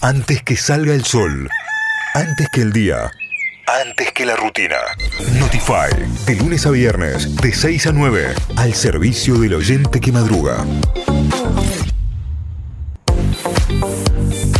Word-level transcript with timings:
Antes 0.00 0.42
que 0.42 0.56
salga 0.56 0.94
el 0.94 1.04
sol. 1.04 1.48
Antes 2.14 2.48
que 2.52 2.62
el 2.62 2.72
día. 2.72 3.10
Antes 3.66 4.12
que 4.12 4.24
la 4.24 4.36
rutina. 4.36 4.76
Notify. 5.38 5.90
De 6.24 6.36
lunes 6.36 6.66
a 6.66 6.70
viernes. 6.70 7.36
De 7.36 7.52
6 7.52 7.86
a 7.88 7.92
9. 7.92 8.34
Al 8.56 8.74
servicio 8.74 9.34
del 9.34 9.54
oyente 9.54 10.00
que 10.00 10.12
madruga. 10.12 10.64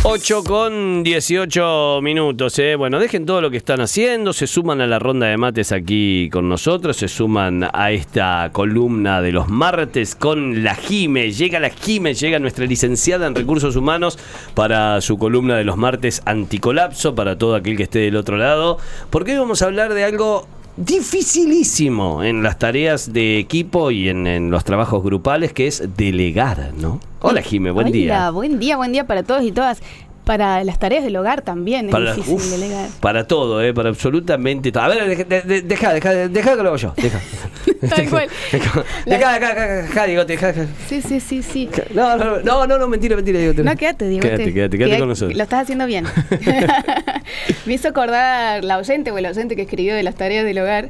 8 0.09 0.45
con 0.45 1.03
18 1.03 1.99
minutos. 2.01 2.57
¿eh? 2.59 2.77
Bueno, 2.77 2.97
dejen 2.97 3.25
todo 3.25 3.41
lo 3.41 3.51
que 3.51 3.57
están 3.57 3.81
haciendo, 3.81 4.31
se 4.31 4.47
suman 4.47 4.79
a 4.79 4.87
la 4.87 4.99
ronda 4.99 5.27
de 5.27 5.35
mates 5.35 5.73
aquí 5.73 6.29
con 6.31 6.47
nosotros, 6.47 6.95
se 6.95 7.09
suman 7.09 7.69
a 7.73 7.91
esta 7.91 8.49
columna 8.53 9.21
de 9.21 9.33
los 9.33 9.49
martes 9.49 10.15
con 10.15 10.63
la 10.63 10.75
Jime. 10.75 11.33
Llega 11.33 11.59
la 11.59 11.71
Jime, 11.71 12.13
llega 12.13 12.39
nuestra 12.39 12.65
licenciada 12.65 13.27
en 13.27 13.35
recursos 13.35 13.75
humanos 13.75 14.17
para 14.53 15.01
su 15.01 15.17
columna 15.17 15.57
de 15.57 15.65
los 15.65 15.75
martes 15.75 16.21
anticolapso, 16.23 17.13
para 17.13 17.37
todo 17.37 17.55
aquel 17.55 17.75
que 17.75 17.83
esté 17.83 17.99
del 17.99 18.15
otro 18.15 18.37
lado, 18.37 18.77
porque 19.09 19.33
hoy 19.33 19.39
vamos 19.39 19.61
a 19.61 19.65
hablar 19.65 19.93
de 19.93 20.05
algo 20.05 20.47
dificilísimo 20.77 22.23
en 22.23 22.43
las 22.43 22.59
tareas 22.59 23.11
de 23.11 23.39
equipo 23.39 23.91
y 23.91 24.09
en, 24.09 24.27
en 24.27 24.51
los 24.51 24.63
trabajos 24.63 25.03
grupales, 25.03 25.51
que 25.51 25.67
es 25.67 25.83
delegar, 25.97 26.71
¿no? 26.79 26.99
Hola 27.19 27.41
Jime, 27.41 27.71
buen 27.71 27.87
Hola, 27.87 27.93
día. 27.93 28.29
Buen 28.29 28.59
día, 28.59 28.77
buen 28.77 28.91
día 28.91 29.07
para 29.07 29.23
todos 29.23 29.43
y 29.43 29.51
todas. 29.51 29.81
Para 30.27 30.63
las 30.63 30.77
tareas 30.77 31.03
del 31.03 31.15
hogar 31.15 31.41
también 31.41 31.89
Para, 31.89 32.11
es 32.11 32.17
difícil 32.17 32.35
uf, 32.35 32.51
delegar. 32.51 32.89
para 32.99 33.25
todo, 33.25 33.61
¿eh? 33.63 33.73
para 33.73 33.89
absolutamente 33.89 34.71
todo. 34.71 34.83
A 34.83 34.89
ver, 34.89 35.07
deja, 35.07 35.23
de- 35.23 35.41
de- 35.41 35.61
deja, 35.63 35.93
deja, 35.93 36.11
que 36.29 36.63
lo 36.63 36.67
hago 36.69 36.75
yo. 36.75 36.93
Deja. 36.97 37.19
Tal 37.89 38.09
cual. 38.09 38.27
Deja, 38.51 38.83
deja, 39.05 39.55
deja, 39.55 40.25
deja, 40.25 40.51
deja. 40.53 40.65
Sí, 40.89 41.01
sí, 41.01 41.19
sí, 41.19 41.41
sí. 41.43 41.69
No, 41.93 42.17
no, 42.17 42.39
no, 42.41 42.67
no, 42.67 42.77
no, 42.77 42.87
mentira, 42.87 43.15
mentira, 43.15 43.39
Diego. 43.39 43.63
No, 43.63 43.75
quédate, 43.75 44.07
Diego. 44.09 44.21
Quédate, 44.23 44.53
quédate, 44.53 44.77
quédate 44.77 44.99
con 44.99 45.09
nosotros. 45.09 45.37
Lo 45.37 45.43
estás 45.43 45.63
haciendo 45.63 45.85
bien. 45.85 46.05
Me 47.65 47.73
hizo 47.73 47.87
acordar 47.89 48.63
la 48.63 48.77
oyente 48.77 49.11
o 49.11 49.17
el 49.17 49.25
oyente 49.25 49.55
que 49.55 49.63
escribió 49.63 49.95
de 49.95 50.03
las 50.03 50.15
tareas 50.15 50.45
del 50.45 50.59
hogar. 50.59 50.89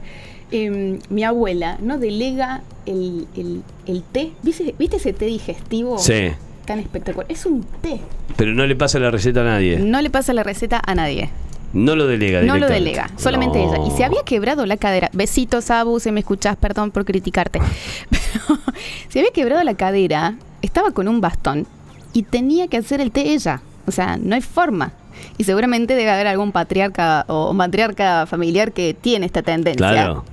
Em, 0.51 0.99
mi 1.09 1.23
abuela 1.25 1.77
no 1.81 1.97
delega 1.97 2.61
el, 2.85 3.27
el, 3.35 3.63
el 3.85 4.01
té. 4.03 4.31
¿Viste, 4.43 4.73
¿Viste 4.79 4.95
ese 4.95 5.11
té 5.13 5.25
digestivo? 5.25 5.97
Sí, 5.97 6.31
Tan 6.67 6.79
espectacular. 6.79 7.25
Es 7.29 7.45
un 7.45 7.63
té. 7.81 7.99
pero 8.35 8.53
no 8.53 8.65
le 8.67 8.75
pasa 8.75 8.99
la 8.99 9.09
receta 9.09 9.41
a 9.41 9.45
nadie. 9.45 9.79
No 9.79 10.01
le 10.01 10.09
pasa 10.09 10.33
la 10.33 10.43
receta 10.43 10.79
a 10.85 10.93
nadie. 10.93 11.29
No 11.73 11.95
lo 11.95 12.07
delega 12.07 12.41
No 12.43 12.57
lo 12.57 12.67
delega, 12.67 13.09
solamente 13.17 13.59
No. 13.59 13.73
ella. 13.73 13.85
Y 13.87 13.97
se 13.97 14.03
había 14.05 14.21
quebrado 14.23 14.65
la 14.65 14.77
cadera. 14.77 15.09
Besitos, 15.13 15.69
Abu, 15.71 15.99
si 15.99 16.11
me 16.11 16.19
escuchás, 16.19 16.55
perdón 16.57 16.91
por 16.91 17.05
criticarte. 17.05 17.59
Pero 18.09 18.59
se 19.09 19.19
había 19.19 19.31
quebrado 19.31 19.63
la 19.63 19.73
cadera, 19.75 20.35
estaba 20.61 20.91
con 20.91 21.07
un 21.07 21.21
bastón 21.21 21.65
y 22.13 22.23
tenía 22.23 22.67
que 22.67 22.77
hacer 22.77 22.99
el 23.01 23.11
té 23.11 23.33
ella. 23.33 23.61
O 23.85 23.91
sea, 23.91 24.17
no 24.17 24.35
hay 24.35 24.41
forma. 24.41 24.91
Y 25.37 25.45
seguramente 25.45 25.95
debe 25.95 26.09
haber 26.11 26.27
algún 26.27 26.51
patriarca 26.51 27.25
o 27.27 27.53
matriarca 27.53 28.25
familiar 28.27 28.71
que 28.73 28.93
tiene 28.93 29.25
esta 29.25 29.41
tendencia. 29.41 29.89
Claro, 29.89 30.25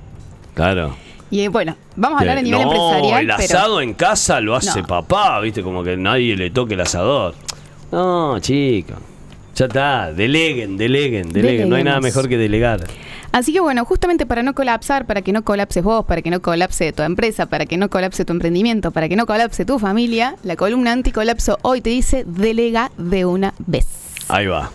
claro. 0.53 0.95
Y 1.31 1.47
bueno, 1.47 1.75
vamos 1.95 2.17
a 2.17 2.21
hablar 2.21 2.37
a 2.37 2.41
nivel 2.41 2.61
no, 2.61 2.71
empresarial. 2.71 3.21
el 3.21 3.27
pero- 3.37 3.59
asado 3.59 3.81
en 3.81 3.93
casa 3.93 4.39
lo 4.41 4.55
hace 4.55 4.81
No. 4.81 4.87
papá, 4.87 5.39
viste, 5.41 5.63
como 5.63 5.83
que 5.83 5.97
nadie 5.97 6.35
le 6.35 6.49
toque 6.51 6.75
el 6.75 6.81
asador. 6.81 7.33
No, 7.91 8.39
chica. 8.39 8.95
Ya 9.55 9.65
está, 9.65 10.11
deleguen, 10.13 10.77
deleguen, 10.77 11.31
deleguen. 11.31 11.69
No 11.69 11.77
hay 11.77 11.83
nada 11.83 12.01
mejor 12.01 12.27
que 12.27 12.37
delegar. 12.37 12.81
Así 13.31 13.51
que 13.53 13.59
bueno, 13.59 13.83
justamente 13.85 14.25
para 14.25 14.43
no 14.43 14.53
colapsar, 14.53 15.05
para 15.05 15.21
que 15.21 15.31
no 15.33 15.43
colapses 15.43 15.83
vos, 15.83 16.05
para 16.05 16.21
que 16.21 16.29
no 16.29 16.41
colapse 16.41 16.91
tu 16.93 17.03
empresa, 17.03 17.47
para 17.47 17.65
que 17.65 17.75
no 17.77 17.89
colapse 17.89 18.23
tu 18.23 18.31
emprendimiento, 18.33 18.91
para 18.91 19.09
que 19.09 19.15
no 19.15 19.25
colapse 19.25 19.65
tu 19.65 19.77
familia, 19.79 20.35
la 20.43 20.55
columna 20.55 20.91
anticolapso 20.93 21.57
hoy 21.61 21.81
te 21.81 21.89
dice 21.89 22.23
delega 22.25 22.91
de 22.97 23.25
una 23.25 23.53
vez. 23.59 23.87
Ahí 24.29 24.45
va. 24.45 24.71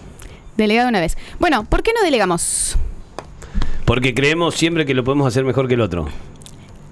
Delega 0.57 0.83
de 0.83 0.89
una 0.91 1.01
vez. 1.01 1.17
Bueno, 1.39 1.65
¿por 1.65 1.83
qué 1.83 1.93
no 1.95 2.03
delegamos? 2.03 2.77
Porque 3.87 4.15
creemos 4.15 4.55
siempre 4.55 4.85
que 4.87 4.95
lo 4.95 5.05
podemos 5.05 5.27
hacer 5.27 5.45
mejor 5.45 5.67
que 5.69 5.75
el 5.75 5.81
otro. 5.81 6.09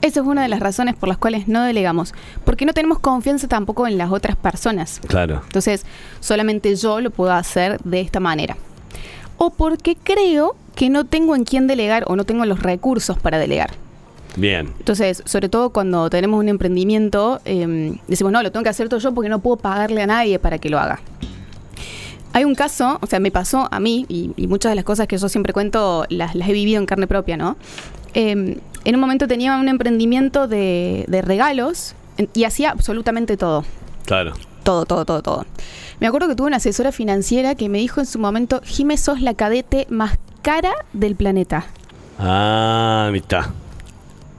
Esa 0.00 0.20
es 0.20 0.26
una 0.26 0.42
de 0.42 0.48
las 0.48 0.60
razones 0.60 0.94
por 0.94 1.08
las 1.08 1.18
cuales 1.18 1.48
no 1.48 1.62
delegamos. 1.64 2.14
Porque 2.44 2.64
no 2.64 2.72
tenemos 2.72 3.00
confianza 3.00 3.48
tampoco 3.48 3.86
en 3.86 3.98
las 3.98 4.12
otras 4.12 4.36
personas. 4.36 5.00
Claro. 5.06 5.42
Entonces, 5.44 5.84
solamente 6.20 6.74
yo 6.76 7.00
lo 7.00 7.10
puedo 7.10 7.32
hacer 7.32 7.80
de 7.82 8.00
esta 8.00 8.20
manera. 8.20 8.56
O 9.38 9.50
porque 9.50 9.96
creo 9.96 10.56
que 10.74 10.90
no 10.90 11.04
tengo 11.04 11.34
en 11.34 11.44
quién 11.44 11.66
delegar 11.66 12.04
o 12.06 12.14
no 12.14 12.24
tengo 12.24 12.44
los 12.44 12.62
recursos 12.62 13.18
para 13.18 13.38
delegar. 13.38 13.70
Bien. 14.36 14.72
Entonces, 14.78 15.22
sobre 15.26 15.48
todo 15.48 15.70
cuando 15.70 16.08
tenemos 16.10 16.38
un 16.38 16.48
emprendimiento, 16.48 17.40
eh, 17.44 17.98
decimos, 18.06 18.32
no, 18.32 18.42
lo 18.42 18.52
tengo 18.52 18.62
que 18.62 18.68
hacer 18.68 18.88
todo 18.88 19.00
yo 19.00 19.12
porque 19.12 19.28
no 19.28 19.40
puedo 19.40 19.56
pagarle 19.56 20.02
a 20.02 20.06
nadie 20.06 20.38
para 20.38 20.58
que 20.58 20.68
lo 20.68 20.78
haga. 20.78 21.00
Hay 22.32 22.44
un 22.44 22.54
caso, 22.54 22.98
o 23.00 23.06
sea, 23.06 23.18
me 23.18 23.32
pasó 23.32 23.66
a 23.70 23.80
mí, 23.80 24.06
y, 24.08 24.30
y 24.36 24.46
muchas 24.46 24.70
de 24.70 24.76
las 24.76 24.84
cosas 24.84 25.08
que 25.08 25.16
yo 25.16 25.28
siempre 25.28 25.52
cuento 25.52 26.04
las, 26.08 26.36
las 26.36 26.48
he 26.48 26.52
vivido 26.52 26.78
en 26.78 26.86
carne 26.86 27.08
propia, 27.08 27.36
¿no? 27.36 27.56
Eh, 28.14 28.58
en 28.88 28.94
un 28.94 29.02
momento 29.02 29.28
tenía 29.28 29.54
un 29.58 29.68
emprendimiento 29.68 30.48
de, 30.48 31.04
de 31.08 31.20
regalos 31.20 31.94
y 32.32 32.44
hacía 32.44 32.70
absolutamente 32.70 33.36
todo. 33.36 33.62
Claro. 34.06 34.32
Todo, 34.62 34.86
todo, 34.86 35.04
todo, 35.04 35.20
todo. 35.20 35.46
Me 36.00 36.06
acuerdo 36.06 36.26
que 36.26 36.34
tuve 36.34 36.46
una 36.46 36.56
asesora 36.56 36.90
financiera 36.90 37.54
que 37.54 37.68
me 37.68 37.76
dijo 37.76 38.00
en 38.00 38.06
su 38.06 38.18
momento, 38.18 38.62
Jimé, 38.64 38.96
sos 38.96 39.20
la 39.20 39.34
cadete 39.34 39.86
más 39.90 40.18
cara 40.40 40.72
del 40.94 41.16
planeta. 41.16 41.66
Ah, 42.18 43.10
mitad. 43.12 43.50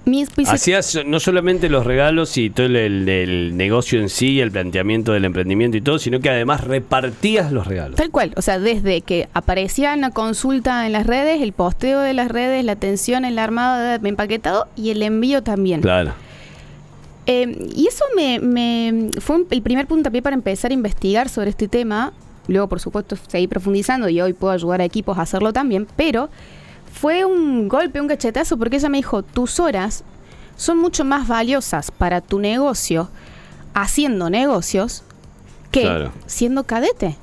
Mi 0.05 0.23
espe- 0.23 0.47
Hacías 0.47 0.97
no 1.05 1.19
solamente 1.19 1.69
los 1.69 1.85
regalos 1.85 2.35
y 2.37 2.49
todo 2.49 2.65
el, 2.65 2.75
el- 2.77 3.09
el 3.09 3.57
negocio 3.57 3.99
en 3.99 4.09
sí, 4.09 4.39
el 4.39 4.49
planteamiento 4.51 5.11
del 5.11 5.25
emprendimiento 5.25 5.77
y 5.77 5.81
todo, 5.81 5.99
sino 5.99 6.19
que 6.19 6.29
además 6.29 6.63
repartías 6.63 7.51
los 7.51 7.67
regalos. 7.67 7.95
Tal 7.95 8.09
cual, 8.09 8.33
o 8.35 8.41
sea, 8.41 8.57
desde 8.59 9.01
que 9.01 9.27
aparecía 9.33 9.93
una 9.93 10.09
consulta 10.11 10.85
en 10.87 10.93
las 10.93 11.05
redes, 11.05 11.41
el 11.41 11.51
posteo 11.53 11.99
de 11.99 12.13
las 12.13 12.29
redes, 12.29 12.63
la 12.65 12.71
atención, 12.71 13.23
el 13.25 13.37
armado 13.37 13.99
de 13.99 14.09
empaquetado 14.09 14.67
y 14.75 14.89
el 14.89 15.03
envío 15.03 15.43
también. 15.43 15.81
Claro. 15.81 16.13
Eh, 17.27 17.67
y 17.75 17.85
eso 17.87 18.03
me, 18.15 18.39
me- 18.39 19.09
fue 19.19 19.35
un- 19.35 19.47
el 19.51 19.61
primer 19.61 19.85
puntapié 19.85 20.21
para 20.21 20.33
empezar 20.35 20.71
a 20.71 20.73
investigar 20.73 21.29
sobre 21.29 21.51
este 21.51 21.67
tema. 21.67 22.13
Luego, 22.47 22.67
por 22.67 22.79
supuesto, 22.79 23.15
seguí 23.27 23.45
profundizando 23.47 24.09
y 24.09 24.19
hoy 24.21 24.33
puedo 24.33 24.51
ayudar 24.53 24.81
a 24.81 24.85
equipos 24.85 25.19
a 25.19 25.21
hacerlo 25.21 25.53
también, 25.53 25.85
pero 25.95 26.29
fue 26.93 27.25
un 27.25 27.67
golpe, 27.69 28.01
un 28.01 28.07
cachetazo, 28.07 28.57
porque 28.57 28.77
ella 28.77 28.89
me 28.89 28.97
dijo, 28.97 29.23
tus 29.23 29.59
horas 29.59 30.03
son 30.55 30.77
mucho 30.77 31.05
más 31.05 31.27
valiosas 31.27 31.91
para 31.91 32.21
tu 32.21 32.39
negocio 32.39 33.09
haciendo 33.73 34.29
negocios 34.29 35.03
que 35.71 35.81
Claro. 35.81 36.11
siendo 36.25 36.63
cadete. 36.65 37.15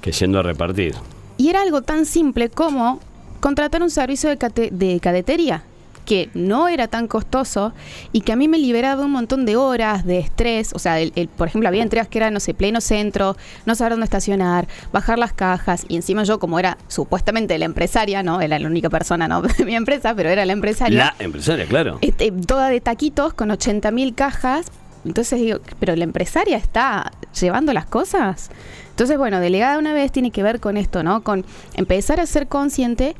Que 0.00 0.12
yendo 0.12 0.38
a 0.38 0.42
repartir. 0.42 0.94
Y 1.36 1.48
era 1.48 1.62
algo 1.62 1.82
tan 1.82 2.04
simple 2.06 2.50
como 2.50 3.00
contratar 3.40 3.82
un 3.82 3.90
servicio 3.90 4.28
de, 4.30 4.38
cate- 4.38 4.70
de 4.70 5.00
cadetería, 5.00 5.64
que 6.04 6.28
no 6.34 6.68
era 6.68 6.88
tan 6.88 7.08
costoso 7.08 7.72
y 8.12 8.20
que 8.20 8.32
a 8.32 8.36
mí 8.36 8.46
me 8.48 8.58
liberaba 8.58 9.04
un 9.04 9.10
montón 9.10 9.44
de 9.46 9.56
horas 9.56 10.04
de 10.04 10.18
estrés. 10.18 10.72
O 10.74 10.78
sea, 10.78 11.00
el- 11.00 11.12
el- 11.16 11.28
por 11.28 11.48
ejemplo, 11.48 11.68
había 11.68 11.82
entregas 11.82 12.08
que 12.08 12.18
eran, 12.18 12.34
no 12.34 12.40
sé, 12.40 12.52
pleno 12.54 12.80
centro, 12.80 13.36
no 13.66 13.74
saber 13.74 13.92
dónde 13.92 14.04
estacionar, 14.04 14.68
bajar 14.92 15.18
las 15.18 15.32
cajas. 15.32 15.84
Y 15.88 15.96
encima 15.96 16.24
yo, 16.24 16.38
como 16.38 16.58
era 16.58 16.76
supuestamente 16.88 17.58
la 17.58 17.64
empresaria, 17.64 18.22
¿no? 18.22 18.40
Era 18.40 18.58
la 18.58 18.66
única 18.68 18.90
persona, 18.90 19.28
¿no? 19.28 19.40
De 19.42 19.64
mi 19.64 19.74
empresa, 19.74 20.14
pero 20.14 20.28
era 20.30 20.44
la 20.44 20.52
empresaria. 20.52 21.14
La 21.18 21.24
empresaria, 21.24 21.66
claro. 21.66 21.98
Este, 22.02 22.30
toda 22.32 22.68
de 22.68 22.80
taquitos 22.80 23.32
con 23.34 23.50
80 23.50 23.90
mil 23.90 24.14
cajas. 24.14 24.66
Entonces 25.04 25.38
digo, 25.38 25.58
pero 25.80 25.94
la 25.96 26.04
empresaria 26.04 26.56
está 26.56 27.12
llevando 27.38 27.72
las 27.74 27.84
cosas. 27.86 28.50
Entonces, 28.90 29.18
bueno, 29.18 29.38
delegada 29.40 29.76
una 29.78 29.92
vez 29.92 30.10
tiene 30.12 30.30
que 30.30 30.42
ver 30.42 30.60
con 30.60 30.76
esto, 30.76 31.02
¿no? 31.02 31.22
Con 31.22 31.44
empezar 31.74 32.20
a 32.20 32.26
ser 32.26 32.46
consciente 32.46 33.14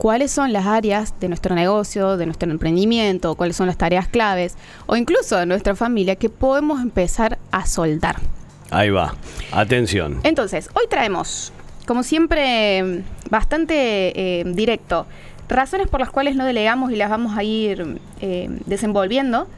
cuáles 0.00 0.30
son 0.30 0.54
las 0.54 0.64
áreas 0.64 1.12
de 1.20 1.28
nuestro 1.28 1.54
negocio, 1.54 2.16
de 2.16 2.24
nuestro 2.24 2.50
emprendimiento, 2.50 3.34
cuáles 3.34 3.54
son 3.54 3.66
las 3.66 3.76
tareas 3.76 4.08
claves, 4.08 4.56
o 4.86 4.96
incluso 4.96 5.36
de 5.36 5.44
nuestra 5.44 5.76
familia 5.76 6.16
que 6.16 6.30
podemos 6.30 6.80
empezar 6.80 7.38
a 7.50 7.66
soltar. 7.66 8.16
Ahí 8.70 8.88
va. 8.88 9.14
Atención. 9.52 10.18
Entonces, 10.22 10.70
hoy 10.72 10.84
traemos, 10.88 11.52
como 11.86 12.02
siempre, 12.02 13.04
bastante 13.28 14.40
eh, 14.40 14.44
directo, 14.46 15.04
razones 15.50 15.86
por 15.88 16.00
las 16.00 16.08
cuales 16.08 16.34
no 16.34 16.46
delegamos 16.46 16.90
y 16.92 16.96
las 16.96 17.10
vamos 17.10 17.36
a 17.36 17.42
ir 17.42 18.00
eh, 18.22 18.48
desenvolviendo 18.64 19.48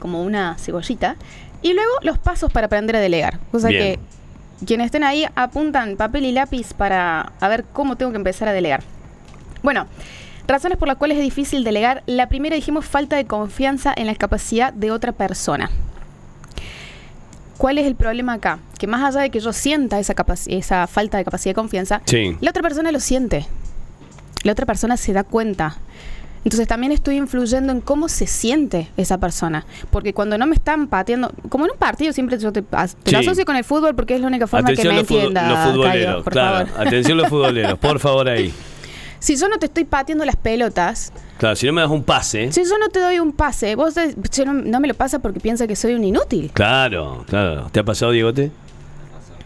como 0.00 0.24
una 0.24 0.56
cebollita. 0.58 1.14
Y 1.62 1.74
luego 1.74 1.92
los 2.02 2.18
pasos 2.18 2.50
para 2.50 2.66
aprender 2.66 2.96
a 2.96 3.00
delegar. 3.00 3.38
O 3.52 3.60
sea 3.60 3.70
Bien. 3.70 3.80
que 3.80 4.66
quienes 4.66 4.86
estén 4.86 5.04
ahí 5.04 5.26
apuntan 5.36 5.96
papel 5.96 6.24
y 6.24 6.32
lápiz 6.32 6.74
para 6.74 7.34
a 7.38 7.48
ver 7.48 7.62
cómo 7.72 7.94
tengo 7.94 8.10
que 8.10 8.16
empezar 8.16 8.48
a 8.48 8.52
delegar. 8.52 8.82
Bueno, 9.62 9.86
razones 10.46 10.78
por 10.78 10.88
las 10.88 10.96
cuales 10.96 11.18
es 11.18 11.22
difícil 11.24 11.64
delegar. 11.64 12.02
La 12.06 12.28
primera 12.28 12.56
dijimos 12.56 12.84
falta 12.84 13.16
de 13.16 13.24
confianza 13.26 13.92
en 13.96 14.06
la 14.06 14.14
capacidad 14.14 14.72
de 14.72 14.90
otra 14.90 15.12
persona. 15.12 15.70
¿Cuál 17.58 17.78
es 17.78 17.86
el 17.86 17.94
problema 17.94 18.34
acá? 18.34 18.58
Que 18.78 18.86
más 18.86 19.02
allá 19.02 19.20
de 19.22 19.30
que 19.30 19.38
yo 19.40 19.52
sienta 19.52 19.98
esa, 20.00 20.14
esa 20.48 20.86
falta 20.86 21.18
de 21.18 21.24
capacidad 21.24 21.50
de 21.50 21.54
confianza, 21.54 22.02
Sí. 22.06 22.36
la 22.40 22.50
otra 22.50 22.62
persona 22.62 22.90
lo 22.90 22.98
siente. 23.00 23.46
La 24.42 24.52
otra 24.52 24.66
persona 24.66 24.96
se 24.96 25.12
da 25.12 25.22
cuenta. 25.22 25.76
Entonces 26.44 26.66
también 26.66 26.90
estoy 26.90 27.14
influyendo 27.18 27.70
en 27.70 27.80
cómo 27.80 28.08
se 28.08 28.26
siente 28.26 28.88
esa 28.96 29.18
persona. 29.18 29.64
Porque 29.92 30.12
cuando 30.12 30.36
no 30.38 30.48
me 30.48 30.56
están 30.56 30.88
pateando, 30.88 31.30
como 31.48 31.66
en 31.66 31.70
un 31.70 31.78
partido 31.78 32.12
siempre 32.12 32.36
yo 32.36 32.50
te, 32.52 32.62
te 32.62 33.12
lo 33.12 33.18
asocio 33.20 33.44
con 33.44 33.54
el 33.54 33.62
fútbol 33.62 33.94
porque 33.94 34.16
es 34.16 34.20
la 34.20 34.26
única 34.26 34.48
forma 34.48 34.70
Atención 34.70 34.88
que 34.88 34.94
me 34.94 35.02
los, 35.02 35.10
entienda. 35.12 35.48
los 35.48 35.72
futboleros, 35.72 36.24
por 36.24 36.32
claro. 36.32 36.66
favor. 36.66 36.86
Atención 36.88 37.18
los 37.18 37.28
futboleros, 37.28 37.78
por 37.78 38.00
favor 38.00 38.28
ahí. 38.28 38.52
Si 39.22 39.36
yo 39.36 39.48
no 39.48 39.56
te 39.58 39.66
estoy 39.66 39.84
pateando 39.84 40.24
las 40.24 40.34
pelotas, 40.34 41.12
Claro, 41.38 41.54
si 41.54 41.66
no 41.66 41.72
me 41.72 41.80
das 41.80 41.90
un 41.90 42.02
pase. 42.02 42.50
si 42.50 42.64
yo 42.64 42.76
no 42.78 42.88
te 42.88 42.98
doy 42.98 43.20
un 43.20 43.32
pase, 43.32 43.76
vos 43.76 43.94
no, 44.44 44.52
no 44.52 44.80
me 44.80 44.88
lo 44.88 44.94
pasa 44.94 45.20
porque 45.20 45.38
piensa 45.38 45.68
que 45.68 45.76
soy 45.76 45.94
un 45.94 46.02
inútil. 46.02 46.50
Claro, 46.52 47.24
claro. 47.28 47.68
¿Te 47.70 47.78
ha 47.78 47.84
pasado, 47.84 48.10
Diegote? 48.10 48.50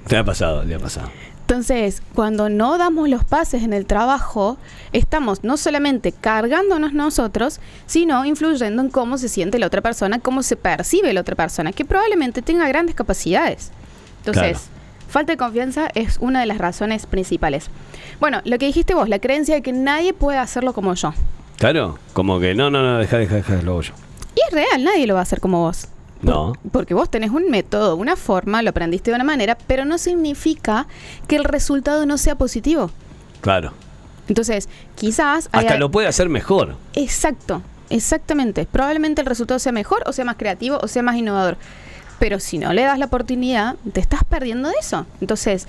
Te 0.08 0.16
ha 0.16 0.24
pasado, 0.24 0.64
le 0.64 0.74
ha 0.76 0.78
pasado. 0.78 1.10
Entonces, 1.42 2.02
cuando 2.14 2.48
no 2.48 2.78
damos 2.78 3.08
los 3.08 3.22
pases 3.24 3.62
en 3.62 3.72
el 3.74 3.84
trabajo, 3.86 4.56
estamos 4.92 5.44
no 5.44 5.56
solamente 5.58 6.10
cargándonos 6.10 6.92
nosotros, 6.94 7.60
sino 7.86 8.24
influyendo 8.24 8.80
en 8.82 8.88
cómo 8.88 9.18
se 9.18 9.28
siente 9.28 9.58
la 9.58 9.66
otra 9.66 9.82
persona, 9.82 10.20
cómo 10.20 10.42
se 10.42 10.56
percibe 10.56 11.12
la 11.12 11.20
otra 11.20 11.36
persona, 11.36 11.72
que 11.72 11.84
probablemente 11.84 12.40
tenga 12.40 12.66
grandes 12.66 12.94
capacidades. 12.96 13.70
Entonces, 14.24 14.58
Claro. 14.58 14.75
Falta 15.08 15.32
de 15.32 15.36
confianza 15.36 15.88
es 15.94 16.18
una 16.20 16.40
de 16.40 16.46
las 16.46 16.58
razones 16.58 17.06
principales. 17.06 17.70
Bueno, 18.20 18.40
lo 18.44 18.58
que 18.58 18.66
dijiste 18.66 18.94
vos, 18.94 19.08
la 19.08 19.18
creencia 19.18 19.54
de 19.54 19.62
que 19.62 19.72
nadie 19.72 20.12
puede 20.12 20.38
hacerlo 20.38 20.72
como 20.72 20.94
yo. 20.94 21.12
Claro, 21.58 21.98
como 22.12 22.38
que 22.38 22.54
no, 22.54 22.70
no, 22.70 22.82
no, 22.82 22.98
deja, 22.98 23.18
deja, 23.18 23.36
deja, 23.36 23.62
lo 23.62 23.72
hago 23.72 23.82
yo. 23.82 23.94
Y 24.34 24.40
es 24.46 24.52
real, 24.52 24.84
nadie 24.84 25.06
lo 25.06 25.14
va 25.14 25.20
a 25.20 25.22
hacer 25.22 25.40
como 25.40 25.60
vos. 25.60 25.88
No. 26.22 26.54
Porque 26.72 26.94
vos 26.94 27.10
tenés 27.10 27.30
un 27.30 27.50
método, 27.50 27.96
una 27.96 28.16
forma, 28.16 28.62
lo 28.62 28.70
aprendiste 28.70 29.10
de 29.10 29.14
una 29.14 29.24
manera, 29.24 29.56
pero 29.66 29.84
no 29.84 29.98
significa 29.98 30.86
que 31.28 31.36
el 31.36 31.44
resultado 31.44 32.06
no 32.06 32.18
sea 32.18 32.36
positivo. 32.36 32.90
Claro. 33.40 33.72
Entonces, 34.28 34.68
quizás... 34.94 35.48
Hasta 35.52 35.78
lo 35.78 35.90
puede 35.90 36.08
hacer 36.08 36.28
mejor. 36.28 36.76
Exacto, 36.94 37.62
exactamente. 37.90 38.66
Probablemente 38.66 39.20
el 39.20 39.26
resultado 39.26 39.58
sea 39.58 39.72
mejor, 39.72 40.02
o 40.06 40.12
sea 40.12 40.24
más 40.24 40.36
creativo, 40.36 40.78
o 40.82 40.88
sea 40.88 41.02
más 41.02 41.16
innovador. 41.16 41.56
Pero 42.18 42.40
si 42.40 42.58
no 42.58 42.72
le 42.72 42.82
das 42.82 42.98
la 42.98 43.06
oportunidad, 43.06 43.76
te 43.92 44.00
estás 44.00 44.24
perdiendo 44.24 44.68
de 44.68 44.74
eso. 44.80 45.06
Entonces, 45.20 45.66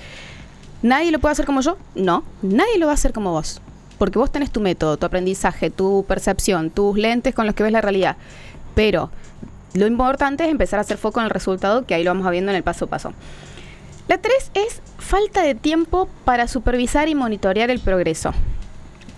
¿nadie 0.82 1.12
lo 1.12 1.20
puede 1.20 1.34
hacer 1.34 1.46
como 1.46 1.62
yo? 1.62 1.78
No, 1.96 2.24
nadie 2.42 2.78
lo 2.78 2.86
va 2.86 2.94
a 2.94 2.96
hacer 2.96 3.12
como 3.14 3.32
vos. 3.32 3.62
Porque 3.98 4.20
vos 4.20 4.32
tenés 4.32 4.52
tu 4.52 4.62
método, 4.62 4.98
tu 4.98 5.06
aprendizaje, 5.06 5.70
tu 5.70 6.06
percepción, 6.08 6.70
tus 6.70 6.98
lentes 6.98 7.34
con 7.36 7.46
los 7.46 7.56
que 7.56 7.64
ves 7.64 7.72
la 7.72 7.82
realidad. 7.82 8.16
Pero 8.76 9.10
lo 9.74 9.88
importante 9.88 10.46
es 10.46 10.52
empezar 10.52 10.78
a 10.80 10.82
hacer 10.84 10.98
foco 10.98 11.20
en 11.20 11.26
el 11.26 11.32
resultado, 11.32 11.86
que 11.86 11.96
ahí 11.96 12.04
lo 12.04 12.12
vamos 12.12 12.30
viendo 12.32 12.52
en 12.52 12.56
el 12.58 12.64
paso 12.64 12.86
a 12.86 12.90
paso. 12.90 13.12
La 14.08 14.20
tres 14.20 14.52
es 14.54 14.82
falta 15.00 15.42
de 15.42 15.54
tiempo 15.56 16.08
para 16.24 16.48
supervisar 16.48 17.10
y 17.10 17.16
monitorear 17.16 17.70
el 17.72 17.80
progreso. 17.80 18.34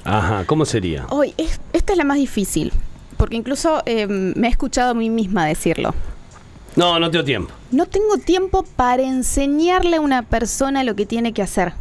Ajá, 0.03 0.45
¿cómo 0.45 0.65
sería? 0.65 1.05
Hoy, 1.09 1.33
es- 1.37 1.59
esta 1.73 1.93
es 1.93 1.97
la 1.97 2.05
más 2.05 2.17
difícil, 2.17 2.71
porque 3.17 3.35
incluso 3.35 3.83
eh, 3.85 4.07
me 4.07 4.47
he 4.47 4.49
escuchado 4.49 4.91
a 4.91 4.93
mí 4.95 5.09
misma 5.09 5.45
decirlo. 5.45 5.93
No, 6.75 6.99
no 6.99 7.11
tengo 7.11 7.25
tiempo. 7.25 7.53
No 7.71 7.85
tengo 7.85 8.17
tiempo 8.17 8.63
para 8.75 9.03
enseñarle 9.03 9.97
a 9.97 10.01
una 10.01 10.23
persona 10.23 10.83
lo 10.83 10.95
que 10.95 11.05
tiene 11.05 11.33
que 11.33 11.41
hacer. 11.41 11.73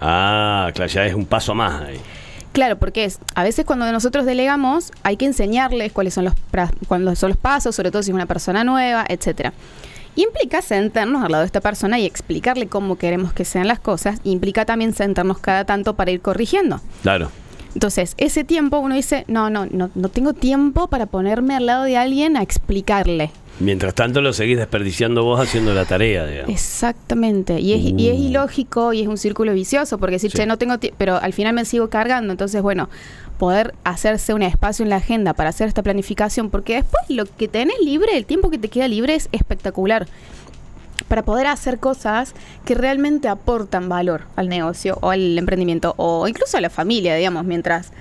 Ah, 0.00 0.70
claro, 0.74 0.90
ya 0.90 1.06
es 1.06 1.14
un 1.14 1.26
paso 1.26 1.54
más 1.54 1.82
ahí. 1.82 2.00
Claro, 2.52 2.78
porque 2.78 3.04
es, 3.04 3.20
a 3.34 3.42
veces 3.44 3.64
cuando 3.64 3.90
nosotros 3.92 4.24
delegamos 4.26 4.90
hay 5.02 5.16
que 5.16 5.26
enseñarles 5.26 5.92
cuáles 5.92 6.14
son 6.14 6.24
los, 6.24 6.34
cuáles 6.88 7.18
son 7.18 7.30
los 7.30 7.38
pasos, 7.38 7.76
sobre 7.76 7.90
todo 7.90 8.02
si 8.02 8.10
es 8.10 8.14
una 8.14 8.26
persona 8.26 8.64
nueva, 8.64 9.04
etcétera. 9.08 9.52
Y 10.16 10.24
implica 10.24 10.62
sentarnos 10.62 11.22
al 11.22 11.30
lado 11.30 11.42
de 11.42 11.46
esta 11.46 11.60
persona 11.60 12.00
y 12.00 12.06
explicarle 12.06 12.66
cómo 12.66 12.96
queremos 12.96 13.32
que 13.32 13.44
sean 13.44 13.68
las 13.68 13.78
cosas. 13.78 14.18
Implica 14.24 14.64
también 14.64 14.92
sentarnos 14.92 15.38
cada 15.38 15.64
tanto 15.64 15.94
para 15.94 16.10
ir 16.10 16.20
corrigiendo. 16.20 16.80
Claro. 17.02 17.30
Entonces, 17.74 18.14
ese 18.16 18.42
tiempo 18.42 18.80
uno 18.80 18.96
dice, 18.96 19.24
no, 19.28 19.50
no, 19.50 19.66
no, 19.66 19.90
no 19.94 20.08
tengo 20.08 20.32
tiempo 20.32 20.88
para 20.88 21.06
ponerme 21.06 21.54
al 21.54 21.66
lado 21.66 21.84
de 21.84 21.96
alguien 21.96 22.36
a 22.36 22.42
explicarle. 22.42 23.30
Mientras 23.60 23.92
tanto 23.94 24.20
lo 24.20 24.32
seguís 24.32 24.56
desperdiciando 24.56 25.24
vos 25.24 25.40
haciendo 25.40 25.74
la 25.74 25.84
tarea, 25.84 26.26
digamos. 26.26 26.50
Exactamente. 26.50 27.58
Y 27.60 27.72
es, 27.72 27.80
y 28.00 28.08
es 28.08 28.18
Uh. 28.18 28.22
ilógico 28.28 28.92
y 28.92 29.02
es 29.02 29.08
un 29.08 29.18
círculo 29.18 29.52
vicioso, 29.52 29.98
porque 29.98 30.14
decir, 30.16 30.30
Sí. 30.30 30.38
che, 30.38 30.46
no 30.46 30.58
tengo 30.58 30.78
tiempo, 30.78 30.96
pero 30.98 31.16
al 31.16 31.32
final 31.32 31.54
me 31.54 31.64
sigo 31.64 31.88
cargando. 31.90 32.32
Entonces, 32.32 32.62
bueno, 32.62 32.88
poder 33.38 33.74
hacerse 33.84 34.32
un 34.34 34.42
espacio 34.42 34.84
en 34.84 34.90
la 34.90 34.96
agenda 34.96 35.32
para 35.34 35.50
hacer 35.50 35.66
esta 35.68 35.82
planificación, 35.82 36.50
porque 36.50 36.74
después 36.74 37.02
lo 37.08 37.24
que 37.26 37.48
tenés 37.48 37.76
libre, 37.84 38.16
el 38.16 38.26
tiempo 38.26 38.48
que 38.50 38.58
te 38.58 38.68
queda 38.68 38.86
libre 38.88 39.14
es 39.16 39.28
espectacular. 39.32 40.06
Para 41.08 41.22
poder 41.24 41.46
hacer 41.46 41.78
cosas 41.78 42.34
que 42.64 42.74
realmente 42.74 43.28
aportan 43.28 43.88
valor 43.88 44.22
al 44.36 44.48
negocio 44.48 44.98
o 45.00 45.10
al 45.10 45.38
emprendimiento 45.38 45.94
o 45.96 46.28
incluso 46.28 46.58
a 46.58 46.60
la 46.60 46.70
familia, 46.70 47.14
digamos, 47.16 47.44
mientras 47.44 47.92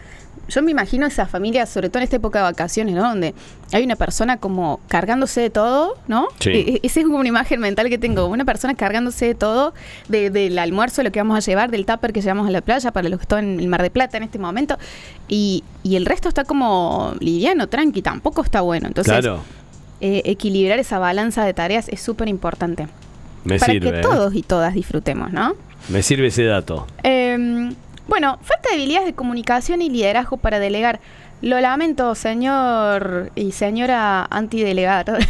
yo 0.48 0.62
me 0.64 0.72
imagino 0.72 1.06
esa 1.06 1.26
familia, 1.28 1.66
sobre 1.66 1.90
todo 1.90 2.00
en 2.00 2.04
esta 2.06 2.16
época 2.18 2.40
de 2.40 2.44
vacaciones, 2.44 2.96
¿no? 2.96 3.04
Donde 3.08 3.34
hay 3.74 3.84
una 3.84 3.96
persona 3.96 4.38
como 4.38 4.80
cargándose 4.88 5.42
de 5.42 5.50
todo, 5.50 5.96
¿no? 6.08 6.28
Sí. 6.40 6.50
E- 6.52 6.60
e- 6.76 6.80
Esa 6.84 7.00
es 7.02 7.06
como 7.06 7.18
una 7.20 7.28
imagen 7.30 7.60
mental 7.60 7.90
que 7.90 7.98
tengo. 7.98 8.26
Una 8.28 8.46
persona 8.46 8.74
cargándose 8.76 9.26
de 9.28 9.36
todo, 9.36 9.74
de- 10.08 10.30
del 10.30 10.58
almuerzo, 10.60 11.04
lo 11.04 11.12
que 11.12 11.20
vamos 11.20 11.36
a 11.38 11.40
llevar, 11.42 11.70
del 11.72 11.86
tupper 11.86 12.14
que 12.14 12.22
llevamos 12.22 12.48
a 12.48 12.52
la 12.52 12.62
playa 12.62 12.92
para 12.92 13.10
los 13.10 13.20
que 13.20 13.24
están 13.24 13.46
en 13.46 13.60
el 13.60 13.68
Mar 13.68 13.82
de 13.82 13.90
Plata 13.90 14.18
en 14.18 14.24
este 14.24 14.40
momento. 14.40 14.78
Y, 15.28 15.64
y 15.84 15.96
el 15.96 16.06
resto 16.06 16.30
está 16.30 16.44
como 16.46 17.14
liviano, 17.20 17.68
tranqui, 17.68 18.02
tampoco 18.02 18.42
está 18.42 18.62
bueno. 18.62 18.88
Entonces, 18.88 19.12
claro, 19.14 19.42
eh, 20.00 20.22
equilibrar 20.26 20.80
esa 20.80 21.00
balanza 21.00 21.44
de 21.44 21.54
tareas 21.54 21.90
es 21.90 22.00
súper 22.02 22.28
importante. 22.30 22.88
me 23.44 23.60
para 23.60 23.74
sirve. 23.74 23.92
que 23.92 23.98
¿eh? 24.00 24.02
todos 24.02 24.34
y 24.36 24.44
todas 24.44 24.74
disfrutemos, 24.74 25.32
¿no? 25.34 25.56
Me 25.90 26.04
sirve 26.04 26.28
ese 26.28 26.44
dato. 26.44 26.86
Eh, 27.04 27.72
bueno, 28.08 28.38
falta 28.42 28.70
de 28.70 28.76
habilidades 28.76 29.08
de 29.08 29.14
comunicación 29.14 29.82
y 29.82 29.90
liderazgo 29.90 30.38
para 30.38 30.60
delegar. 30.60 31.00
Lo 31.42 31.60
lamento, 31.60 32.16
señor 32.16 33.32
y 33.36 33.52
señora 33.52 34.28
antidelegada. 34.30 35.18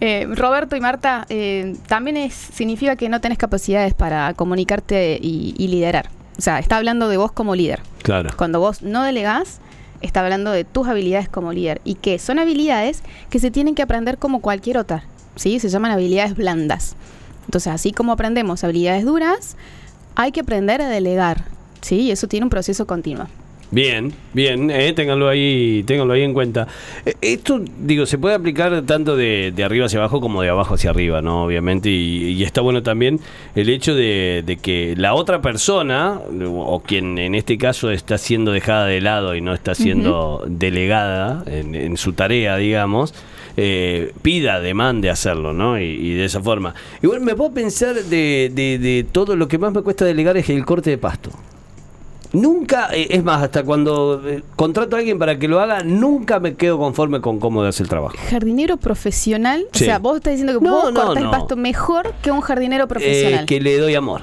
Eh, 0.00 0.26
Roberto 0.28 0.76
y 0.76 0.80
Marta, 0.80 1.24
eh, 1.30 1.76
también 1.86 2.16
es, 2.18 2.34
significa 2.34 2.94
que 2.96 3.08
no 3.08 3.20
tenés 3.22 3.38
capacidades 3.38 3.94
para 3.94 4.34
comunicarte 4.34 5.18
y, 5.22 5.54
y 5.56 5.68
liderar. 5.68 6.10
O 6.36 6.42
sea, 6.42 6.58
está 6.58 6.76
hablando 6.76 7.08
de 7.08 7.16
vos 7.16 7.32
como 7.32 7.54
líder. 7.54 7.80
Claro. 8.02 8.30
Cuando 8.36 8.60
vos 8.60 8.82
no 8.82 9.02
delegás, 9.02 9.60
está 10.02 10.20
hablando 10.20 10.50
de 10.50 10.64
tus 10.64 10.88
habilidades 10.88 11.28
como 11.28 11.52
líder. 11.52 11.80
Y 11.84 11.94
que 11.94 12.18
son 12.18 12.38
habilidades 12.38 13.02
que 13.30 13.38
se 13.38 13.50
tienen 13.50 13.74
que 13.74 13.82
aprender 13.82 14.18
como 14.18 14.40
cualquier 14.40 14.76
otra. 14.78 15.04
¿sí? 15.36 15.60
Se 15.60 15.68
llaman 15.68 15.92
habilidades 15.92 16.34
blandas. 16.34 16.96
Entonces, 17.46 17.72
así 17.72 17.92
como 17.92 18.12
aprendemos 18.12 18.64
habilidades 18.64 19.04
duras, 19.04 19.56
hay 20.14 20.32
que 20.32 20.40
aprender 20.40 20.82
a 20.82 20.88
delegar. 20.88 21.44
¿Sí? 21.84 22.00
Y 22.00 22.10
eso 22.10 22.26
tiene 22.26 22.44
un 22.44 22.50
proceso 22.50 22.86
continuo. 22.86 23.26
Bien, 23.70 24.12
bien, 24.32 24.70
eh, 24.70 24.92
ténganlo 24.92 25.28
ahí, 25.28 25.82
ténganlo 25.84 26.12
ahí 26.12 26.22
en 26.22 26.32
cuenta. 26.32 26.68
Eh, 27.04 27.14
Esto, 27.20 27.60
digo, 27.80 28.06
se 28.06 28.18
puede 28.18 28.36
aplicar 28.36 28.82
tanto 28.82 29.16
de, 29.16 29.52
de 29.56 29.64
arriba 29.64 29.86
hacia 29.86 29.98
abajo 29.98 30.20
como 30.20 30.42
de 30.42 30.48
abajo 30.48 30.74
hacia 30.74 30.90
arriba, 30.90 31.22
¿no? 31.22 31.44
Obviamente, 31.44 31.90
y, 31.90 32.34
y 32.34 32.44
está 32.44 32.60
bueno 32.60 32.84
también 32.84 33.18
el 33.56 33.68
hecho 33.68 33.96
de, 33.96 34.44
de 34.46 34.58
que 34.58 34.94
la 34.96 35.14
otra 35.14 35.42
persona, 35.42 36.20
o 36.46 36.82
quien 36.86 37.18
en 37.18 37.34
este 37.34 37.58
caso 37.58 37.90
está 37.90 38.16
siendo 38.16 38.52
dejada 38.52 38.86
de 38.86 39.00
lado 39.00 39.34
y 39.34 39.40
no 39.40 39.54
está 39.54 39.74
siendo 39.74 40.44
delegada 40.46 41.42
en, 41.46 41.74
en 41.74 41.96
su 41.96 42.12
tarea, 42.12 42.56
digamos, 42.58 43.12
eh, 43.56 44.12
pida, 44.22 44.60
demande 44.60 45.10
hacerlo, 45.10 45.52
¿no? 45.52 45.80
Y, 45.80 45.84
y 45.84 46.14
de 46.14 46.26
esa 46.26 46.40
forma. 46.40 46.74
Igual 47.02 47.22
me 47.22 47.34
puedo 47.34 47.52
pensar 47.52 47.96
de, 47.96 48.52
de, 48.54 48.78
de 48.78 49.06
todo 49.10 49.34
lo 49.34 49.48
que 49.48 49.58
más 49.58 49.72
me 49.72 49.82
cuesta 49.82 50.04
delegar 50.04 50.36
es 50.36 50.48
el 50.48 50.64
corte 50.64 50.90
de 50.90 50.98
pasto. 50.98 51.30
Nunca, 52.34 52.88
eh, 52.92 53.06
es 53.10 53.22
más, 53.24 53.42
hasta 53.42 53.62
cuando 53.62 54.20
eh, 54.28 54.42
contrato 54.56 54.96
a 54.96 54.98
alguien 54.98 55.18
para 55.18 55.38
que 55.38 55.48
lo 55.48 55.60
haga, 55.60 55.82
nunca 55.84 56.40
me 56.40 56.54
quedo 56.54 56.78
conforme 56.78 57.20
con 57.20 57.38
cómo 57.40 57.62
hace 57.62 57.82
el 57.82 57.88
trabajo. 57.88 58.16
Jardinero 58.30 58.76
profesional, 58.76 59.66
Sí. 59.72 59.84
o 59.84 59.86
sea, 59.86 59.98
vos 59.98 60.16
estás 60.16 60.32
diciendo 60.34 60.58
que 60.58 60.64
No, 60.64 60.72
vos 60.72 60.92
no, 60.92 61.00
cortás 61.00 61.22
no. 61.22 61.30
el 61.30 61.36
pasto 61.38 61.56
mejor 61.56 62.12
que 62.22 62.30
un 62.30 62.40
jardinero 62.40 62.84
Eh, 62.84 62.88
profesional. 62.88 63.46
que 63.46 63.60
le 63.60 63.78
doy 63.78 63.94
amor. 63.94 64.22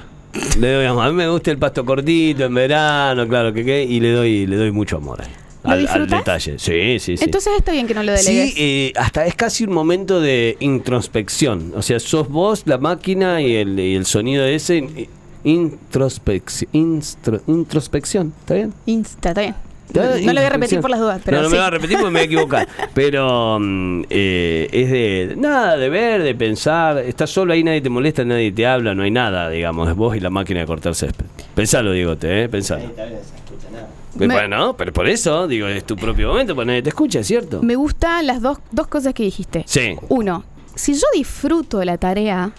Le 0.58 0.72
doy 0.72 0.84
amor. 0.86 1.04
A 1.06 1.08
mí 1.08 1.14
me 1.14 1.28
gusta 1.28 1.50
el 1.50 1.58
pasto 1.58 1.84
cortito 1.84 2.44
en 2.44 2.54
verano, 2.54 3.26
claro 3.26 3.52
que 3.52 3.64
qué, 3.64 3.82
y 3.84 3.98
le 4.00 4.12
doy, 4.12 4.46
le 4.46 4.56
doy 4.56 4.70
mucho 4.70 4.98
amor 4.98 5.20
ahí. 5.22 5.28
¿Lo 5.64 5.70
Al, 5.92 6.08
detalle. 6.08 6.58
Sí, 6.58 6.98
sí, 6.98 7.16
sí. 7.16 7.24
Entonces 7.24 7.52
está 7.56 7.70
bien 7.72 7.86
que 7.86 7.94
no 7.94 8.02
lo 8.02 8.16
Sí, 8.16 8.34
delegues. 8.34 8.54
eh, 8.58 8.92
hasta 8.96 9.26
es 9.26 9.34
casi 9.36 9.62
un 9.64 9.72
momento 9.72 10.20
de 10.20 10.56
introspección. 10.58 11.72
O 11.76 11.82
sea, 11.82 12.00
sos 12.00 12.28
vos, 12.28 12.62
la 12.66 12.78
máquina 12.78 13.40
y 13.40 13.54
el, 13.54 13.78
y 13.78 13.94
el 13.94 14.04
sonido 14.04 14.44
ese. 14.44 14.78
eh, 14.78 15.08
Introspección. 15.44 16.70
instro- 16.72 17.42
introspección, 17.46 18.32
¿está 18.40 18.54
bien? 18.54 18.72
Insta, 18.86 19.30
está 19.30 19.40
bien. 19.40 19.54
No, 19.94 20.00
no 20.02 20.08
lo 20.32 20.40
voy 20.40 20.44
a 20.44 20.48
repetir 20.48 20.80
por 20.80 20.90
las 20.90 21.00
dudas, 21.00 21.20
pero 21.22 21.36
no, 21.36 21.42
no 21.42 21.48
sí. 21.50 21.52
me 21.54 21.58
voy 21.58 21.66
a 21.66 21.70
repetir 21.70 21.96
porque 21.98 22.10
me 22.10 22.18
voy 22.20 22.22
a 22.22 22.24
equivocar. 22.24 22.68
Pero 22.94 23.58
mm, 23.60 24.02
eh, 24.08 24.68
es 24.72 24.90
de 24.90 25.34
nada, 25.36 25.76
de 25.76 25.90
ver, 25.90 26.22
de 26.22 26.34
pensar. 26.34 26.96
Estás 26.98 27.28
solo 27.28 27.52
ahí, 27.52 27.62
nadie 27.62 27.82
te 27.82 27.90
molesta, 27.90 28.24
nadie 28.24 28.52
te 28.52 28.66
habla, 28.66 28.94
no 28.94 29.02
hay 29.02 29.10
nada, 29.10 29.50
digamos. 29.50 29.90
Es 29.90 29.94
vos 29.94 30.16
y 30.16 30.20
la 30.20 30.30
máquina 30.30 30.60
de 30.60 30.66
cortar 30.66 30.94
césped. 30.94 31.26
Pensalo, 31.54 31.92
Diegote, 31.92 32.44
¿eh? 32.44 32.48
Pensalo. 32.48 32.84
Me- 34.14 34.26
Bueno, 34.28 34.74
pero 34.78 34.94
por 34.94 35.06
eso, 35.08 35.46
digo, 35.46 35.66
es 35.66 35.84
tu 35.84 35.96
propio 35.96 36.28
momento, 36.28 36.54
pues 36.54 36.66
nadie 36.66 36.80
te 36.82 36.88
escucha, 36.88 37.20
¿es 37.20 37.26
cierto? 37.26 37.62
Me 37.62 37.76
gustan 37.76 38.26
las 38.26 38.40
dos, 38.40 38.58
dos 38.70 38.86
cosas 38.86 39.12
que 39.12 39.24
dijiste. 39.24 39.62
Sí. 39.66 39.94
Uno, 40.08 40.44
si 40.74 40.94
yo 40.94 41.06
disfruto 41.14 41.78
de 41.80 41.84
la 41.86 41.98
tarea, 41.98 42.50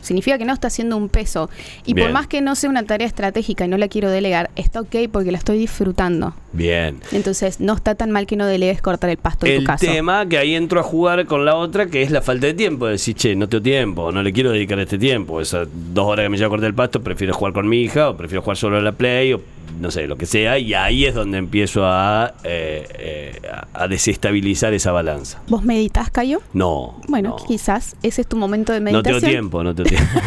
Significa 0.00 0.38
que 0.38 0.44
no 0.44 0.52
está 0.52 0.68
haciendo 0.68 0.96
un 0.96 1.08
peso. 1.08 1.50
Y 1.84 1.94
Bien. 1.94 2.06
por 2.06 2.12
más 2.14 2.26
que 2.28 2.40
no 2.40 2.54
sea 2.54 2.70
una 2.70 2.84
tarea 2.84 3.06
estratégica 3.06 3.64
y 3.64 3.68
no 3.68 3.76
la 3.76 3.88
quiero 3.88 4.08
delegar, 4.10 4.50
está 4.54 4.80
ok 4.80 4.94
porque 5.10 5.32
la 5.32 5.38
estoy 5.38 5.58
disfrutando. 5.58 6.34
Bien. 6.52 7.00
Entonces, 7.12 7.60
no 7.60 7.74
está 7.74 7.94
tan 7.96 8.10
mal 8.12 8.26
que 8.26 8.36
no 8.36 8.46
delegues 8.46 8.80
cortar 8.80 9.10
el 9.10 9.16
pasto 9.16 9.46
en 9.46 9.52
El 9.52 9.58
tu 9.60 9.64
caso. 9.64 9.84
tema 9.86 10.26
que 10.28 10.38
ahí 10.38 10.54
entro 10.54 10.80
a 10.80 10.82
jugar 10.82 11.26
con 11.26 11.44
la 11.44 11.56
otra, 11.56 11.86
que 11.86 12.02
es 12.02 12.10
la 12.10 12.22
falta 12.22 12.46
de 12.46 12.54
tiempo. 12.54 12.86
Decir, 12.86 13.14
che, 13.16 13.34
no 13.34 13.48
tengo 13.48 13.62
tiempo, 13.62 14.12
no 14.12 14.22
le 14.22 14.32
quiero 14.32 14.52
dedicar 14.52 14.78
este 14.78 14.96
tiempo. 14.96 15.40
Esas 15.40 15.66
dos 15.92 16.06
horas 16.06 16.24
que 16.24 16.28
me 16.30 16.36
llevo 16.36 16.46
a 16.46 16.50
cortar 16.50 16.68
el 16.68 16.74
pasto, 16.74 17.02
prefiero 17.02 17.34
jugar 17.34 17.52
con 17.52 17.68
mi 17.68 17.80
hija, 17.82 18.10
o 18.10 18.16
prefiero 18.16 18.42
jugar 18.42 18.56
solo 18.56 18.76
a 18.76 18.80
la 18.80 18.92
Play, 18.92 19.32
o 19.32 19.40
no 19.80 19.90
sé, 19.90 20.06
lo 20.06 20.16
que 20.16 20.26
sea. 20.26 20.58
Y 20.58 20.74
ahí 20.74 21.04
es 21.04 21.14
donde 21.14 21.38
empiezo 21.38 21.84
a, 21.86 22.34
eh, 22.44 22.86
eh, 22.98 23.42
a- 23.74 23.88
desestabilizar 23.88 24.72
esa 24.74 24.92
balanza. 24.92 25.40
¿Vos 25.48 25.62
meditas, 25.64 26.10
Cayo? 26.10 26.40
No. 26.52 27.00
Bueno, 27.08 27.36
no. 27.38 27.44
quizás 27.46 27.96
ese 28.02 28.22
es 28.22 28.26
tu 28.26 28.36
momento 28.36 28.72
de 28.72 28.80
No 28.80 28.84
meditación. 28.84 29.20
tengo 29.20 29.30
tiempo, 29.32 29.62
no 29.64 29.74
tengo 29.74 29.88
tiempo. 29.90 30.08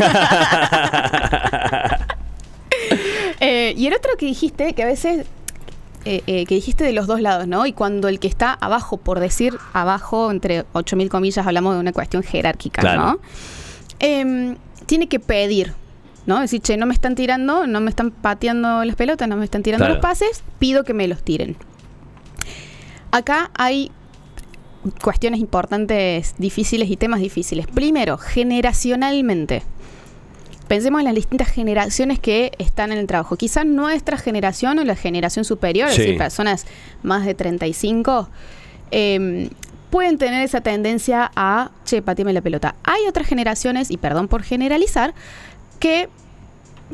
Eh, 3.42 3.74
y 3.78 3.88
el 3.88 3.94
otro 3.94 4.12
que 4.18 4.26
dijiste, 4.26 4.74
que 4.74 4.84
a 4.84 4.86
veces, 4.86 5.26
eh, 6.04 6.22
eh, 6.28 6.46
que 6.46 6.56
dijiste 6.56 6.84
de 6.84 6.92
los 6.92 7.08
dos 7.08 7.22
lados, 7.22 7.48
¿no? 7.48 7.66
Y 7.66 7.72
cuando 7.72 8.10
el 8.10 8.20
que 8.20 8.28
está 8.28 8.54
abajo, 8.54 8.98
por 8.98 9.20
decir 9.22 9.58
abajo, 9.72 10.30
entre 10.30 10.66
8.000 10.74 11.08
comillas, 11.08 11.48
hablamos 11.48 11.74
de 11.76 11.80
una 11.80 11.94
cuestión 11.94 12.22
jerárquica, 12.22 12.82
Claro. 12.82 13.02
¿no? 13.02 13.20
Em, 14.00 14.58
tiene 14.88 15.08
que 15.08 15.20
pedir, 15.22 15.74
¿no? 16.26 16.40
Decir, 16.40 16.62
che, 16.62 16.78
no 16.78 16.86
me 16.86 16.94
están 16.94 17.16
tirando, 17.16 17.66
no 17.68 17.82
me 17.82 17.90
están 17.90 18.12
pateando 18.12 18.84
las 18.86 18.96
pelotas, 18.96 19.28
no 19.28 19.36
me 19.38 19.46
están 19.46 19.64
tirando 19.64 19.86
Claro. 19.86 19.96
los 19.96 20.02
pases, 20.02 20.44
pido 20.60 20.84
que 20.84 20.94
me 20.94 21.08
los 21.08 21.24
tiren. 21.24 21.56
Acá 23.12 23.50
hay 23.56 23.92
cuestiones 25.02 25.40
importantes, 25.40 26.36
difíciles 26.38 26.90
y 26.90 26.98
temas 26.98 27.20
difíciles. 27.20 27.68
Primero, 27.68 28.18
generacionalmente. 28.18 29.64
Pensemos 30.68 31.00
en 31.00 31.06
las 31.06 31.16
distintas 31.16 31.50
generaciones 31.50 32.20
que 32.20 32.52
están 32.60 32.92
en 32.92 33.00
el 33.00 33.08
trabajo. 33.08 33.36
Quizás 33.36 33.66
nuestra 33.66 34.18
generación 34.18 34.78
o 34.78 34.84
la 34.84 34.96
generación 34.96 35.44
superior, 35.44 35.90
es 35.90 35.98
decir, 35.98 36.18
personas 36.18 36.68
más 37.02 37.26
de 37.26 37.34
35, 37.34 38.30
eh, 38.92 39.50
pueden 39.90 40.20
tener 40.20 40.44
esa 40.44 40.62
tendencia 40.62 41.32
a, 41.36 41.72
che, 41.86 42.04
pateame 42.04 42.34
la 42.34 42.42
pelota. 42.42 42.76
Hay 42.84 43.08
otras 43.08 43.26
generaciones, 43.28 43.90
y 43.90 43.98
perdón 43.98 44.28
por 44.28 44.44
generalizar, 44.44 45.16
que 45.80 46.10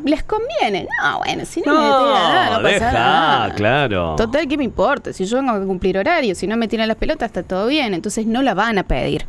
les 0.03 0.23
conviene. 0.23 0.87
No, 1.01 1.19
bueno, 1.19 1.45
si 1.45 1.61
no, 1.61 1.73
me 1.73 1.79
tiran 1.79 2.13
nada, 2.13 2.57
no 2.57 2.63
pasa 2.63 2.73
deja, 2.73 2.91
nada. 2.91 3.55
claro. 3.55 4.15
Total, 4.17 4.47
¿qué 4.47 4.57
me 4.57 4.63
importa? 4.63 5.13
Si 5.13 5.25
yo 5.25 5.37
vengo 5.37 5.51
a 5.51 5.59
cumplir 5.59 5.97
horario, 5.97 6.35
si 6.35 6.47
no 6.47 6.57
me 6.57 6.67
tiran 6.67 6.87
las 6.87 6.97
pelotas, 6.97 7.27
está 7.27 7.43
todo 7.43 7.67
bien. 7.67 7.93
Entonces 7.93 8.25
no 8.25 8.41
la 8.41 8.53
van 8.53 8.77
a 8.77 8.83
pedir. 8.83 9.25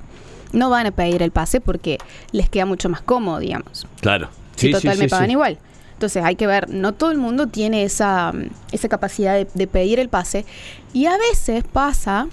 No 0.53 0.71
van 0.71 0.87
a 0.87 0.91
pedir 0.91 1.23
el 1.23 1.31
pase 1.31 1.61
porque 1.61 1.99
les 2.33 2.49
queda 2.49 2.67
mucho 2.67 2.89
más 2.89 3.01
cómodo, 3.03 3.39
digamos. 3.39 3.87
Claro. 4.01 4.29
Si 4.57 4.69
Sí, 4.69 4.73
total 4.73 4.97
sí, 4.97 5.03
me 5.03 5.09
pagan 5.09 5.31
igual. 5.31 5.59
Entonces 5.93 6.23
hay 6.25 6.37
que 6.37 6.47
ver, 6.47 6.69
no 6.69 6.93
todo 6.93 7.11
el 7.11 7.19
mundo 7.19 7.47
tiene 7.47 7.83
esa, 7.83 8.33
mm, 8.33 8.49
esa 8.73 8.89
capacidad 8.89 9.35
de, 9.35 9.47
de 9.53 9.67
pedir 9.67 9.99
el 9.99 10.09
pase. 10.09 10.45
Y 10.93 11.07
a 11.07 11.17
veces 11.31 11.65
pasa 11.65 12.29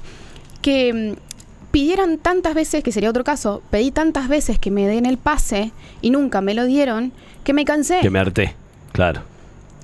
que 0.61 1.15
mm, 1.15 1.32
pidieran 1.73 2.19
tantas 2.19 2.53
veces, 2.53 2.83
que 2.83 2.91
sería 2.91 3.09
otro 3.09 3.23
caso, 3.23 3.63
pedí 3.71 3.89
tantas 3.89 4.27
veces 4.29 4.59
que 4.59 4.69
me 4.69 4.85
den 4.87 5.07
el 5.07 5.17
pase 5.17 5.71
y 6.01 6.11
nunca 6.11 6.39
me 6.39 6.53
lo 6.53 6.65
dieron, 6.65 7.11
que 7.43 7.51
me 7.51 7.65
cansé. 7.65 7.97
Que 8.01 8.11
me 8.11 8.19
harté. 8.19 8.53
Claro. 8.91 9.21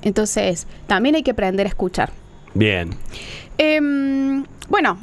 Entonces, 0.03 0.67
también 0.86 1.15
hay 1.15 1.24
que 1.24 1.31
aprender 1.31 1.65
a 1.65 1.69
escuchar. 1.69 2.12
Bien. 2.53 2.91
Em, 3.58 4.46
bueno, 4.69 5.00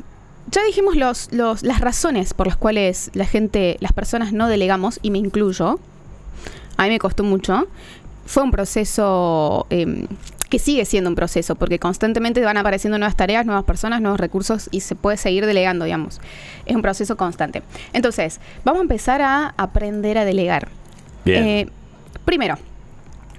ya 0.52 0.62
dijimos 0.64 0.94
los, 0.94 1.32
los- 1.32 1.64
las 1.64 1.80
razones 1.80 2.34
por 2.34 2.46
las 2.46 2.56
cuales 2.56 3.10
la 3.14 3.26
gente, 3.26 3.76
las 3.80 3.92
personas 3.92 4.32
no 4.32 4.46
delegamos, 4.46 5.00
y 5.02 5.10
me 5.10 5.18
incluyo. 5.18 5.80
A 6.76 6.84
mí 6.84 6.90
me 6.90 6.98
costó 7.00 7.24
mucho. 7.24 7.66
Fue 8.26 8.44
un 8.44 8.52
proceso 8.52 9.66
em, 9.70 10.06
que 10.48 10.58
sigue 10.58 10.84
siendo 10.84 11.10
un 11.10 11.16
proceso, 11.16 11.56
porque 11.56 11.78
constantemente 11.78 12.40
van 12.40 12.56
apareciendo 12.56 12.98
nuevas 12.98 13.16
tareas, 13.16 13.46
nuevas 13.46 13.64
personas, 13.64 14.00
nuevos 14.00 14.20
recursos 14.20 14.68
y 14.70 14.80
se 14.80 14.94
puede 14.94 15.16
seguir 15.16 15.46
delegando, 15.46 15.84
digamos. 15.84 16.20
Es 16.66 16.76
un 16.76 16.82
proceso 16.82 17.16
constante. 17.16 17.62
Entonces, 17.92 18.40
vamos 18.64 18.80
a 18.80 18.82
empezar 18.82 19.22
a 19.22 19.54
aprender 19.56 20.18
a 20.18 20.24
delegar. 20.24 20.68
Bien. 21.24 21.44
Eh, 21.44 21.68
primero, 22.24 22.58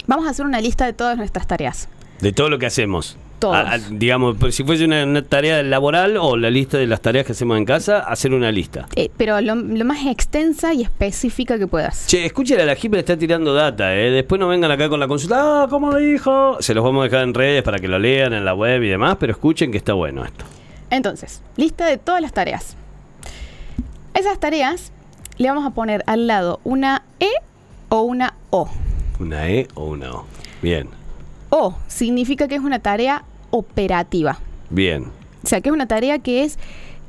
vamos 0.06 0.28
a 0.28 0.32
hacer 0.32 0.46
una 0.46 0.60
lista 0.60 0.86
de 0.86 0.94
todas 0.94 1.18
nuestras 1.18 1.48
tareas. 1.48 1.88
De 2.20 2.34
todo 2.34 2.50
lo 2.50 2.60
que 2.60 2.66
hacemos. 2.66 3.18
Todos. 3.40 3.56
A- 3.56 3.74
a- 3.74 3.78
digamos, 3.78 4.36
pues, 4.40 4.56
si 4.56 4.64
fuese 4.64 4.86
una, 4.86 5.04
una 5.04 5.22
tarea 5.22 5.62
laboral 5.64 6.18
o 6.18 6.36
la 6.38 6.50
lista 6.50 6.78
de 6.78 6.88
las 6.88 7.02
tareas 7.02 7.26
que 7.26 7.34
hacemos 7.34 7.58
en 7.58 7.66
casa, 7.66 8.00
hacer 8.00 8.34
una 8.34 8.52
lista. 8.52 8.88
Eh, 8.96 9.12
pero 9.16 9.40
lo, 9.42 9.54
lo 9.56 9.86
más 9.86 10.06
extensa 10.08 10.74
y 10.74 10.82
específica 10.82 11.60
que 11.60 11.68
puedas. 11.68 12.08
Che, 12.08 12.26
escuchen 12.26 12.60
a 12.60 12.66
la 12.66 12.76
le 12.76 13.00
está 13.00 13.16
tirando 13.18 13.54
data, 13.54 13.96
¿eh? 13.96 14.10
Después 14.10 14.40
no 14.40 14.48
vengan 14.48 14.72
acá 14.72 14.90
con 14.90 15.00
la 15.00 15.08
consulta. 15.08 15.64
Ah, 15.64 15.68
¿cómo 15.70 15.96
dijo? 15.96 16.58
Se 16.62 16.74
los 16.74 16.84
vamos 16.84 17.02
a 17.02 17.04
dejar 17.06 17.24
en 17.24 17.34
redes 17.34 17.62
para 17.64 17.78
que 17.80 17.88
lo 17.88 18.00
lean 18.00 18.34
en 18.34 18.44
la 18.46 18.54
web 18.56 18.82
y 18.84 18.88
demás, 18.90 19.18
pero 19.20 19.34
escuchen 19.34 19.72
que 19.72 19.78
está 19.78 19.94
bueno 19.94 20.26
esto. 20.26 20.46
Entonces, 20.90 21.42
lista 21.58 21.86
de 21.86 21.98
todas 21.98 22.22
las 22.22 22.34
tareas. 22.34 22.76
Esas 24.14 24.40
tareas 24.40 24.92
le 25.38 25.50
vamos 25.50 25.66
a 25.66 25.72
poner 25.72 26.04
al 26.08 26.26
lado 26.28 26.60
una 26.64 27.04
E 27.20 27.30
o 27.90 28.02
una 28.02 28.34
O. 28.50 28.68
¿Una 29.20 29.50
E 29.50 29.68
o 29.76 29.86
una 29.86 30.12
O? 30.14 30.26
Bien, 30.62 30.88
O 31.60 31.76
significa 31.88 32.48
que 32.48 32.54
es 32.54 32.62
una 32.62 32.78
tarea 32.80 33.24
operativa. 33.50 34.38
bien. 34.70 35.06
O 35.44 35.48
sea, 35.48 35.62
que 35.62 35.70
es 35.70 35.74
una 35.74 35.88
tarea 35.88 36.20
que 36.20 36.44
es, 36.44 36.60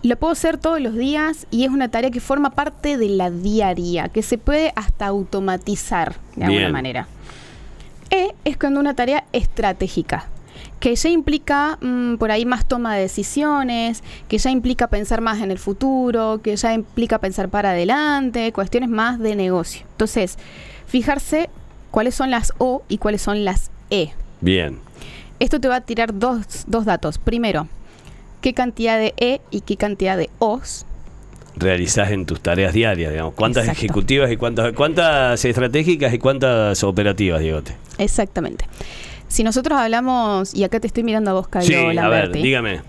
lo 0.02 0.16
puedo 0.16 0.32
hacer 0.32 0.56
todos 0.56 0.80
los 0.80 0.94
días 0.94 1.46
y 1.50 1.64
es 1.64 1.70
una 1.70 1.88
tarea 1.90 2.10
que 2.10 2.20
forma 2.20 2.50
parte 2.50 2.96
de 2.96 3.08
la 3.10 3.30
diaria, 3.30 4.08
que 4.08 4.22
se 4.22 4.38
puede 4.38 4.72
hasta 4.74 5.06
automatizar 5.06 6.16
de 6.36 6.46
alguna 6.46 6.68
manera. 6.70 7.08
E 8.10 8.34
es 8.44 8.56
cuando 8.56 8.80
una 8.80 8.94
tarea 8.94 9.24
estratégica, 9.32 10.26
que 10.80 10.94
ya 10.94 11.10
implica 11.10 11.78
mm, 11.82 12.16
por 12.16 12.30
ahí 12.30 12.46
más 12.46 12.66
toma 12.66 12.94
de 12.94 13.02
decisiones, 13.02 14.02
que 14.28 14.38
ya 14.38 14.50
implica 14.50 14.86
pensar 14.86 15.20
más 15.20 15.42
en 15.42 15.50
el 15.50 15.58
futuro, 15.58 16.40
que 16.42 16.56
ya 16.56 16.72
implica 16.72 17.18
pensar 17.18 17.50
para 17.50 17.70
adelante, 17.70 18.52
cuestiones 18.52 18.88
más 18.88 19.18
de 19.18 19.34
negocio. 19.36 19.84
Entonces, 19.90 20.38
fijarse 20.86 21.50
cuáles 21.90 22.14
son 22.14 22.30
las 22.30 22.54
O 22.56 22.82
y 22.88 22.96
cuáles 22.96 23.20
son 23.20 23.44
las 23.44 23.70
E. 23.90 24.12
Bien. 24.40 24.78
Esto 25.40 25.60
te 25.60 25.68
va 25.68 25.76
a 25.76 25.80
tirar 25.82 26.18
dos, 26.18 26.64
dos 26.66 26.84
datos. 26.84 27.18
Primero, 27.18 27.68
qué 28.40 28.54
cantidad 28.54 28.98
de 28.98 29.14
E 29.16 29.40
y 29.50 29.60
qué 29.60 29.76
cantidad 29.76 30.16
de 30.16 30.30
O's. 30.38 30.84
Realizás 31.56 32.10
en 32.12 32.24
tus 32.26 32.40
tareas 32.40 32.72
diarias, 32.72 33.10
digamos. 33.12 33.34
¿Cuántas 33.34 33.64
Exacto. 33.64 33.84
ejecutivas 33.84 34.30
y 34.30 34.36
cuántas, 34.36 34.72
cuántas 34.74 35.44
estratégicas 35.44 36.12
y 36.14 36.18
cuántas 36.18 36.82
operativas, 36.84 37.40
Diegote? 37.40 37.74
Exactamente. 37.98 38.64
Si 39.26 39.42
nosotros 39.42 39.78
hablamos, 39.78 40.54
y 40.54 40.64
acá 40.64 40.78
te 40.80 40.86
estoy 40.86 41.02
mirando 41.02 41.32
a 41.32 41.34
vos, 41.34 41.48
Cayo 41.48 41.66
Sí, 41.66 41.98
a 41.98 42.08
ver, 42.08 42.30
dígame. 42.32 42.80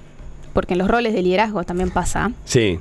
porque 0.54 0.74
en 0.74 0.80
los 0.80 0.88
roles 0.88 1.14
de 1.14 1.22
liderazgo 1.22 1.64
también 1.64 1.90
pasa. 1.92 2.32
Sí, 2.46 2.80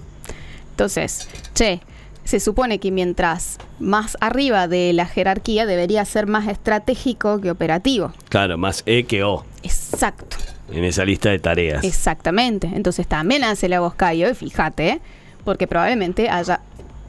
Entonces, 0.70 1.28
che, 1.54 1.80
se 2.28 2.40
supone 2.40 2.78
que 2.78 2.90
mientras 2.90 3.56
más 3.80 4.18
arriba 4.20 4.68
de 4.68 4.92
la 4.92 5.06
jerarquía 5.06 5.64
debería 5.64 6.04
ser 6.04 6.26
más 6.26 6.46
estratégico 6.46 7.40
que 7.40 7.50
operativo. 7.50 8.12
claro, 8.28 8.58
más 8.58 8.82
E 8.84 9.04
que 9.04 9.24
O 9.24 9.46
Exacto. 9.62 10.36
en 10.70 10.84
esa 10.84 11.06
lista 11.06 11.30
de 11.30 11.38
tareas. 11.38 11.82
Exactamente. 11.84 12.70
Entonces 12.74 13.06
también 13.06 13.44
hace 13.44 13.66
la 13.70 13.80
voz 13.80 13.94
Cayo, 13.94 14.28
y 14.28 14.34
fíjate, 14.34 14.88
¿eh? 14.90 15.00
porque 15.44 15.66
probablemente 15.66 16.28
haya 16.28 16.60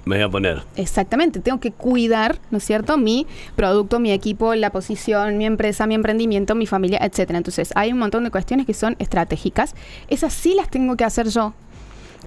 Me 0.06 0.16
voy 0.16 0.24
a 0.24 0.30
poner. 0.30 0.64
Exactamente, 0.78 1.42
tengo 1.42 1.60
que 1.60 1.74
cuidar, 1.74 2.40
¿no 2.50 2.60
es 2.60 2.64
cierto? 2.64 2.98
Mi 2.98 3.28
producto, 3.58 4.00
mi 4.00 4.14
equipo, 4.14 4.56
la 4.56 4.70
posición, 4.70 5.38
mi 5.38 5.46
empresa, 5.46 5.86
mi 5.86 5.96
emprendimiento, 5.96 6.56
mi 6.56 6.66
familia, 6.66 7.00
etcétera. 7.02 7.38
Entonces, 7.40 7.74
hay 7.76 7.92
un 7.92 8.00
montón 8.00 8.24
de 8.24 8.32
cuestiones 8.32 8.66
que 8.66 8.74
son 8.74 8.96
estratégicas. 9.00 9.76
Esas 10.08 10.32
sí 10.32 10.54
las 10.56 10.70
tengo 10.70 10.96
que 10.96 11.04
hacer 11.04 11.28
yo. 11.28 11.54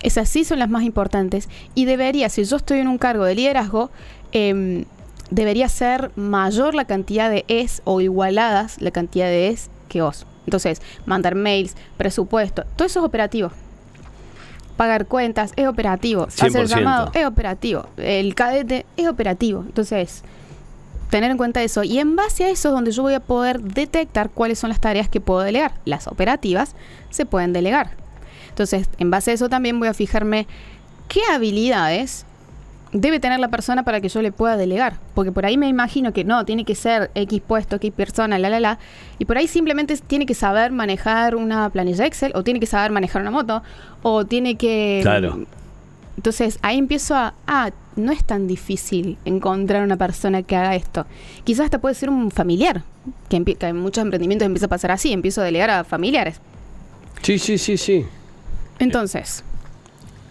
Esas 0.02 0.28
sí 0.28 0.44
son 0.44 0.58
las 0.58 0.70
más 0.70 0.82
importantes. 0.82 1.48
Y 1.74 1.84
debería, 1.84 2.28
si 2.28 2.44
yo 2.44 2.56
estoy 2.56 2.78
en 2.78 2.88
un 2.88 2.98
cargo 2.98 3.24
de 3.24 3.34
liderazgo, 3.34 3.90
em, 4.32 4.84
debería 5.30 5.68
ser 5.68 6.10
mayor 6.16 6.74
la 6.74 6.84
cantidad 6.84 7.30
de 7.30 7.44
es 7.48 7.82
o 7.84 8.00
igualadas 8.00 8.80
la 8.80 8.90
cantidad 8.90 9.26
de 9.26 9.48
es 9.48 9.70
que 9.88 10.02
os. 10.02 10.26
Entonces, 10.46 10.82
mandar 11.06 11.34
mails, 11.34 11.76
presupuesto, 11.96 12.64
todo 12.76 12.86
eso 12.86 13.00
es 13.00 13.06
operativo. 13.06 13.50
Pagar 14.76 15.06
cuentas 15.06 15.52
es 15.56 15.68
operativo. 15.68 16.24
Hacer 16.24 16.50
100%. 16.50 16.66
llamado 16.66 17.10
es 17.14 17.26
operativo. 17.26 17.86
El 17.98 18.34
cadete 18.34 18.86
es 18.96 19.06
operativo. 19.06 19.62
Entonces, 19.66 20.24
tener 21.10 21.30
en 21.30 21.36
cuenta 21.36 21.62
eso. 21.62 21.84
Y 21.84 21.98
en 21.98 22.16
base 22.16 22.44
a 22.44 22.48
eso 22.48 22.68
es 22.68 22.74
donde 22.74 22.90
yo 22.90 23.02
voy 23.02 23.14
a 23.14 23.20
poder 23.20 23.60
detectar 23.60 24.30
cuáles 24.30 24.58
son 24.58 24.70
las 24.70 24.80
tareas 24.80 25.08
que 25.08 25.20
puedo 25.20 25.40
delegar. 25.40 25.74
Las 25.84 26.08
operativas 26.08 26.74
se 27.10 27.26
pueden 27.26 27.52
delegar. 27.52 28.01
Entonces, 28.52 28.88
en 28.98 29.10
base 29.10 29.30
a 29.30 29.34
eso 29.34 29.48
también 29.48 29.78
voy 29.78 29.88
a 29.88 29.94
fijarme 29.94 30.46
qué 31.08 31.20
habilidades 31.32 32.26
debe 32.92 33.20
tener 33.20 33.40
la 33.40 33.48
persona 33.48 33.82
para 33.82 34.02
que 34.02 34.08
yo 34.08 34.20
le 34.20 34.30
pueda 34.30 34.58
delegar. 34.58 34.98
Porque 35.14 35.32
por 35.32 35.46
ahí 35.46 35.56
me 35.56 35.68
imagino 35.68 36.12
que 36.12 36.24
no, 36.24 36.44
tiene 36.44 36.66
que 36.66 36.74
ser 36.74 37.10
X 37.14 37.40
puesto, 37.46 37.76
X 37.76 37.90
persona, 37.92 38.38
la, 38.38 38.50
la, 38.50 38.60
la. 38.60 38.78
Y 39.18 39.24
por 39.24 39.38
ahí 39.38 39.48
simplemente 39.48 39.96
tiene 39.96 40.26
que 40.26 40.34
saber 40.34 40.70
manejar 40.70 41.34
una 41.34 41.70
planilla 41.70 42.04
Excel, 42.04 42.32
o 42.34 42.44
tiene 42.44 42.60
que 42.60 42.66
saber 42.66 42.90
manejar 42.92 43.22
una 43.22 43.30
moto, 43.30 43.62
o 44.02 44.26
tiene 44.26 44.56
que... 44.56 45.00
Claro. 45.02 45.46
Entonces 46.16 46.58
ahí 46.60 46.76
empiezo 46.76 47.16
a, 47.16 47.32
ah, 47.46 47.70
no 47.96 48.12
es 48.12 48.22
tan 48.22 48.46
difícil 48.46 49.16
encontrar 49.24 49.82
una 49.82 49.96
persona 49.96 50.42
que 50.42 50.54
haga 50.56 50.76
esto. 50.76 51.06
Quizás 51.44 51.64
hasta 51.64 51.80
puede 51.80 51.94
ser 51.94 52.10
un 52.10 52.30
familiar, 52.30 52.82
que, 53.30 53.42
que 53.42 53.66
en 53.66 53.78
muchos 53.78 54.02
emprendimientos 54.02 54.44
empieza 54.44 54.66
a 54.66 54.68
pasar 54.68 54.90
así, 54.90 55.10
empiezo 55.12 55.40
a 55.40 55.44
delegar 55.44 55.70
a 55.70 55.84
familiares. 55.84 56.38
Sí, 57.22 57.38
sí, 57.38 57.56
sí, 57.56 57.78
sí. 57.78 58.04
Entonces, 58.78 59.44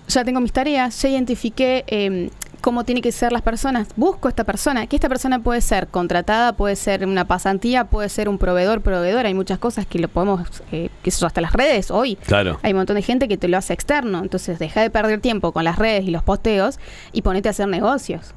ya 0.08 0.24
tengo 0.24 0.40
mis 0.40 0.52
tareas, 0.52 1.02
ya 1.02 1.10
identifiqué 1.10 1.84
eh, 1.88 2.30
cómo 2.62 2.84
tienen 2.84 3.02
que 3.02 3.12
ser 3.12 3.32
las 3.32 3.42
personas. 3.42 3.88
Busco 3.96 4.30
esta 4.30 4.44
persona, 4.44 4.88
que 4.88 4.96
esta 4.96 5.10
persona 5.10 5.40
puede 5.40 5.62
ser 5.62 5.88
contratada, 5.88 6.54
puede 6.54 6.76
ser 6.76 7.06
una 7.06 7.26
pasantía, 7.26 7.86
puede 7.86 8.08
ser 8.10 8.30
un 8.30 8.38
proveedor, 8.38 8.82
proveedor. 8.82 9.26
Hay 9.26 9.34
muchas 9.34 9.60
cosas 9.60 9.86
que 9.86 10.00
lo 10.00 10.08
podemos, 10.08 10.64
eh, 10.72 10.90
que 11.04 11.10
eso 11.10 11.26
hasta 11.26 11.42
las 11.42 11.54
redes 11.54 11.92
hoy. 11.92 12.16
Claro. 12.16 12.60
Hay 12.62 12.72
un 12.72 12.78
montón 12.78 12.96
de 12.96 13.02
gente 13.02 13.28
que 13.28 13.38
te 13.38 13.48
lo 13.48 13.58
hace 13.58 13.74
externo. 13.74 14.20
Entonces, 14.20 14.60
deja 14.60 14.82
de 14.82 14.90
perder 14.90 15.20
tiempo 15.20 15.52
con 15.52 15.64
las 15.64 15.78
redes 15.78 16.06
y 16.06 16.12
los 16.12 16.24
posteos 16.24 16.80
y 17.12 17.24
ponete 17.24 17.50
a 17.50 17.52
hacer 17.52 17.68
negocios. 17.68 18.34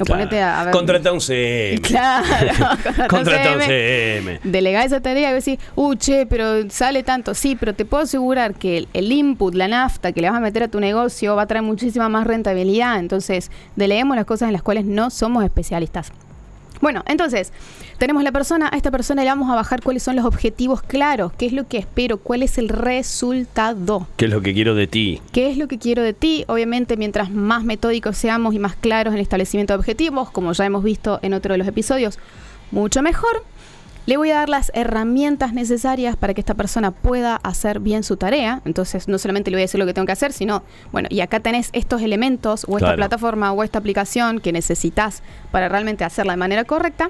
O 0.00 0.04
Claro. 0.04 0.22
ponete 0.24 0.42
a, 0.42 0.60
a 0.60 0.64
ver. 0.64 0.72
Contrata 0.72 1.12
un 1.12 1.20
CM. 1.20 1.80
Claro, 1.82 2.26
contrata 3.08 3.52
un 3.54 3.60
CM 3.60 3.66
CM. 3.66 4.40
delegá 4.42 4.84
esa 4.84 5.00
tarea 5.00 5.30
y 5.30 5.34
decís, 5.34 5.58
uh, 5.76 5.94
che, 5.94 6.26
pero 6.26 6.68
sale 6.70 7.02
tanto. 7.04 7.32
Sí, 7.34 7.56
pero 7.58 7.74
te 7.74 7.84
puedo 7.84 8.02
asegurar 8.02 8.54
que 8.54 8.78
el, 8.78 8.88
el 8.92 9.12
input, 9.12 9.54
la 9.54 9.68
nafta 9.68 10.12
que 10.12 10.20
le 10.20 10.28
vas 10.30 10.38
a 10.38 10.40
meter 10.40 10.64
a 10.64 10.68
tu 10.68 10.80
negocio 10.80 11.36
va 11.36 11.42
a 11.42 11.46
traer 11.46 11.62
muchísima 11.62 12.08
más 12.08 12.26
rentabilidad. 12.26 12.98
Entonces, 12.98 13.50
deleguemos 13.76 14.16
las 14.16 14.24
cosas 14.26 14.48
en 14.48 14.52
las 14.52 14.62
cuales 14.62 14.84
no 14.84 15.10
somos 15.10 15.44
especialistas. 15.44 16.10
Bueno, 16.84 17.02
entonces, 17.06 17.50
tenemos 17.96 18.24
la 18.24 18.30
persona, 18.30 18.68
a 18.70 18.76
esta 18.76 18.90
persona 18.90 19.22
le 19.22 19.30
vamos 19.30 19.50
a 19.50 19.54
bajar 19.54 19.82
cuáles 19.82 20.02
son 20.02 20.16
los 20.16 20.26
objetivos 20.26 20.82
claros, 20.82 21.32
qué 21.32 21.46
es 21.46 21.54
lo 21.54 21.66
que 21.66 21.78
espero, 21.78 22.18
cuál 22.18 22.42
es 22.42 22.58
el 22.58 22.68
resultado. 22.68 24.06
¿Qué 24.18 24.26
es 24.26 24.30
lo 24.30 24.42
que 24.42 24.52
quiero 24.52 24.74
de 24.74 24.86
ti? 24.86 25.22
¿Qué 25.32 25.48
es 25.50 25.56
lo 25.56 25.66
que 25.66 25.78
quiero 25.78 26.02
de 26.02 26.12
ti? 26.12 26.44
Obviamente, 26.46 26.98
mientras 26.98 27.30
más 27.30 27.64
metódicos 27.64 28.18
seamos 28.18 28.54
y 28.54 28.58
más 28.58 28.76
claros 28.76 29.12
en 29.12 29.16
el 29.16 29.22
establecimiento 29.22 29.72
de 29.72 29.78
objetivos, 29.78 30.30
como 30.30 30.52
ya 30.52 30.66
hemos 30.66 30.84
visto 30.84 31.20
en 31.22 31.32
otro 31.32 31.54
de 31.54 31.58
los 31.58 31.66
episodios, 31.66 32.18
mucho 32.70 33.00
mejor. 33.00 33.42
Le 34.06 34.18
voy 34.18 34.30
a 34.30 34.34
dar 34.34 34.50
las 34.50 34.70
herramientas 34.74 35.54
necesarias 35.54 36.14
para 36.16 36.34
que 36.34 36.40
esta 36.42 36.52
persona 36.54 36.90
pueda 36.90 37.36
hacer 37.36 37.80
bien 37.80 38.02
su 38.02 38.18
tarea. 38.18 38.60
Entonces, 38.66 39.08
no 39.08 39.16
solamente 39.18 39.50
le 39.50 39.56
voy 39.56 39.62
a 39.62 39.64
decir 39.64 39.80
lo 39.80 39.86
que 39.86 39.94
tengo 39.94 40.04
que 40.04 40.12
hacer, 40.12 40.32
sino, 40.34 40.62
bueno, 40.92 41.08
y 41.10 41.20
acá 41.20 41.40
tenés 41.40 41.70
estos 41.72 42.02
elementos 42.02 42.64
o 42.68 42.76
esta 42.76 42.88
Claro. 42.88 42.96
plataforma 42.96 43.52
o 43.52 43.62
esta 43.62 43.78
aplicación 43.78 44.40
que 44.40 44.52
necesitas 44.52 45.22
para 45.50 45.70
realmente 45.70 46.04
hacerla 46.04 46.34
de 46.34 46.36
manera 46.36 46.64
correcta. 46.64 47.08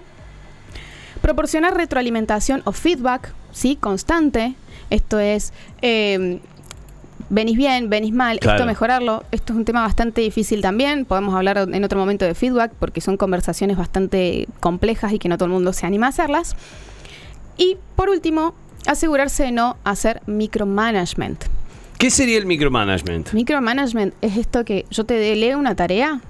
Proporcionar 1.21 1.77
retroalimentación 1.77 2.63
o 2.65 2.71
feedback, 2.71 3.33
¿sí? 3.51 3.75
Constante. 3.75 4.55
Esto 4.91 5.19
es, 5.19 5.53
eh, 5.83 6.41
venís 7.35 7.57
bien, 7.57 7.91
venís 7.91 8.13
mal, 8.13 8.39
Claro. 8.39 8.57
esto 8.59 8.67
mejorarlo. 8.67 9.25
Esto 9.33 9.53
es 9.53 9.59
un 9.59 9.65
tema 9.65 9.83
bastante 9.83 10.21
difícil 10.21 10.63
también. 10.63 11.05
Podemos 11.05 11.35
hablar 11.35 11.59
en 11.59 11.85
otro 11.85 11.99
momento 11.99 12.25
de 12.25 12.35
feedback 12.35 12.73
porque 12.79 13.01
son 13.01 13.17
conversaciones 13.17 13.77
bastante 13.77 14.47
complejas 14.61 15.13
y 15.13 15.19
que 15.19 15.29
no 15.29 15.37
todo 15.37 15.47
el 15.47 15.53
mundo 15.53 15.73
se 15.73 15.85
anima 15.87 16.07
a 16.07 16.09
hacerlas. 16.11 16.55
Y 17.57 17.77
por 17.97 18.09
último, 18.09 18.55
asegurarse 18.87 19.43
de 19.45 19.53
no 19.53 19.77
hacer 19.85 20.23
micromanagement. 20.27 21.45
¿Qué 21.99 22.11
sería 22.11 22.39
el 22.39 22.47
micromanagement? 22.47 23.33
Micromanagement 23.33 24.15
es 24.21 24.37
esto 24.37 24.65
que 24.65 24.85
yo 24.91 25.05
te 25.05 25.15
delego 25.15 25.59
una 25.59 25.75
tarea 25.75 26.21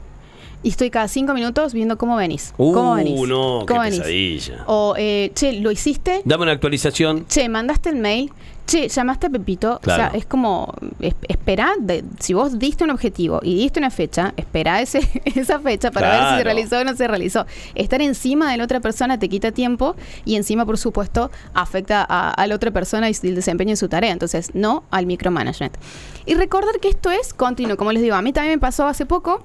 y 0.65 0.71
estoy 0.71 0.91
cada 0.91 1.07
cinco 1.07 1.33
minutos 1.35 1.73
viendo 1.75 1.97
cómo 1.97 2.17
venís. 2.17 2.53
¿Cómo 2.57 2.93
Uh, 2.93 2.97
venís? 2.97 3.29
no, 3.29 3.61
qué 3.61 3.67
¿Cómo 3.67 3.81
venís? 3.83 3.99
pesadilla. 4.01 4.65
O, 4.67 4.95
eh, 4.99 5.31
che, 5.35 5.53
¿lo 5.61 5.71
hiciste? 5.71 6.23
Dame 6.25 6.43
una 6.43 6.53
actualización. 6.53 7.27
Che, 7.29 7.49
mandaste 7.49 7.91
el 7.91 7.97
mail. 7.97 8.33
Che, 8.67 8.89
llamaste 8.89 9.27
a 9.27 9.31
Pepito. 9.31 9.79
Claro. 9.83 10.05
O 10.05 10.09
sea, 10.11 10.19
es 10.19 10.25
como, 10.25 10.73
es- 10.99 11.15
espera, 11.29 11.73
de- 11.79 12.03
si 12.19 12.33
vos 12.33 12.59
diste 12.59 12.83
un 12.83 12.89
objetivo 12.91 13.41
y 13.43 13.57
diste 13.57 13.79
una 13.79 13.91
fecha, 13.91 14.33
espera 14.39 14.81
ese, 14.81 15.01
esa 15.27 15.61
fecha 15.61 15.91
para 15.91 16.09
ver 16.11 16.31
si 16.31 16.37
se 16.39 16.45
realizó 16.45 16.79
o 16.79 16.85
no 16.85 16.97
se 16.97 17.07
realizó. 17.07 17.45
Estar 17.75 18.01
encima 18.01 18.51
de 18.51 18.57
la 18.57 18.65
otra 18.65 18.81
persona 18.81 19.19
te 19.19 19.29
quita 19.29 19.53
tiempo 19.53 19.97
y 20.25 20.37
encima, 20.37 20.65
por 20.65 20.79
supuesto, 20.79 21.31
afecta 21.53 22.07
a, 22.09 22.31
a 22.31 22.47
la 22.47 22.55
otra 22.55 22.71
persona 22.71 23.11
y 23.11 23.15
el 23.23 23.35
desempeño 23.35 23.71
en 23.73 23.77
su 23.77 23.89
tarea. 23.91 24.13
Entonces, 24.13 24.55
no 24.55 24.85
al 24.91 25.05
micromanagement. 25.05 25.77
Y 26.25 26.33
recordar 26.33 26.81
que 26.81 26.89
esto 26.89 27.11
es 27.11 27.35
continuo. 27.35 27.77
Como 27.77 27.93
les 27.93 28.03
digo, 28.03 28.15
a 28.17 28.23
mí 28.23 28.33
también 28.33 28.55
me 28.55 28.61
pasó 28.61 28.87
hace 28.87 29.05
poco 29.05 29.45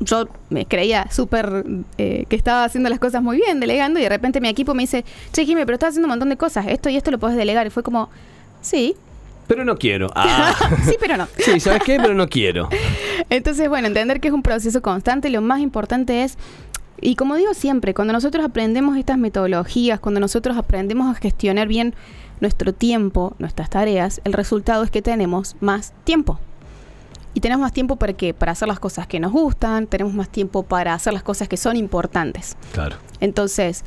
yo 0.00 0.28
me 0.50 0.66
creía 0.66 1.08
súper 1.10 1.64
eh, 1.98 2.26
que 2.28 2.36
estaba 2.36 2.64
haciendo 2.64 2.90
las 2.90 2.98
cosas 2.98 3.22
muy 3.22 3.36
bien, 3.36 3.60
delegando, 3.60 3.98
y 4.00 4.02
de 4.02 4.08
repente 4.08 4.40
mi 4.40 4.48
equipo 4.48 4.74
me 4.74 4.82
dice, 4.82 5.04
che, 5.32 5.44
Jimmy, 5.44 5.62
pero 5.64 5.74
estás 5.74 5.90
haciendo 5.90 6.06
un 6.06 6.10
montón 6.10 6.28
de 6.28 6.36
cosas, 6.36 6.66
esto 6.68 6.88
y 6.88 6.96
esto 6.96 7.10
lo 7.10 7.18
puedes 7.18 7.36
delegar. 7.36 7.66
Y 7.66 7.70
fue 7.70 7.82
como, 7.82 8.10
sí, 8.60 8.94
Pero 9.46 9.64
no 9.64 9.76
quiero. 9.76 10.08
Ah. 10.14 10.54
sí, 10.84 10.96
pero 10.98 11.16
no. 11.16 11.28
sí, 11.38 11.60
¿sabes 11.60 11.82
qué? 11.84 11.98
Pero 12.00 12.14
no 12.14 12.28
quiero. 12.28 12.68
Entonces, 13.30 13.68
bueno, 13.68 13.86
entender 13.86 14.20
que 14.20 14.28
es 14.28 14.34
un 14.34 14.42
proceso 14.42 14.80
constante, 14.82 15.30
lo 15.30 15.42
más 15.42 15.60
importante 15.60 16.24
es, 16.24 16.38
y 17.00 17.16
como 17.16 17.36
digo 17.36 17.52
siempre, 17.54 17.92
cuando 17.92 18.12
nosotros 18.12 18.44
aprendemos 18.44 18.96
estas 18.96 19.18
metodologías, 19.18 20.00
cuando 20.00 20.20
nosotros 20.20 20.56
aprendemos 20.56 21.14
a 21.14 21.18
gestionar 21.18 21.68
bien 21.68 21.94
nuestro 22.40 22.72
tiempo, 22.72 23.34
nuestras 23.38 23.70
tareas, 23.70 24.20
el 24.24 24.32
resultado 24.32 24.84
es 24.84 24.90
que 24.90 25.02
tenemos 25.02 25.56
más 25.60 25.92
tiempo. 26.04 26.38
Y 27.34 27.40
tenemos 27.40 27.62
más 27.62 27.72
tiempo 27.72 27.96
para 27.96 28.12
qué? 28.12 28.32
Para 28.32 28.52
hacer 28.52 28.68
las 28.68 28.78
cosas 28.78 29.06
que 29.08 29.18
nos 29.20 29.32
gustan, 29.32 29.88
tenemos 29.88 30.14
más 30.14 30.28
tiempo 30.28 30.62
para 30.62 30.94
hacer 30.94 31.12
las 31.12 31.24
cosas 31.24 31.48
que 31.48 31.56
son 31.56 31.76
importantes. 31.76 32.56
Claro. 32.72 32.96
Entonces, 33.20 33.84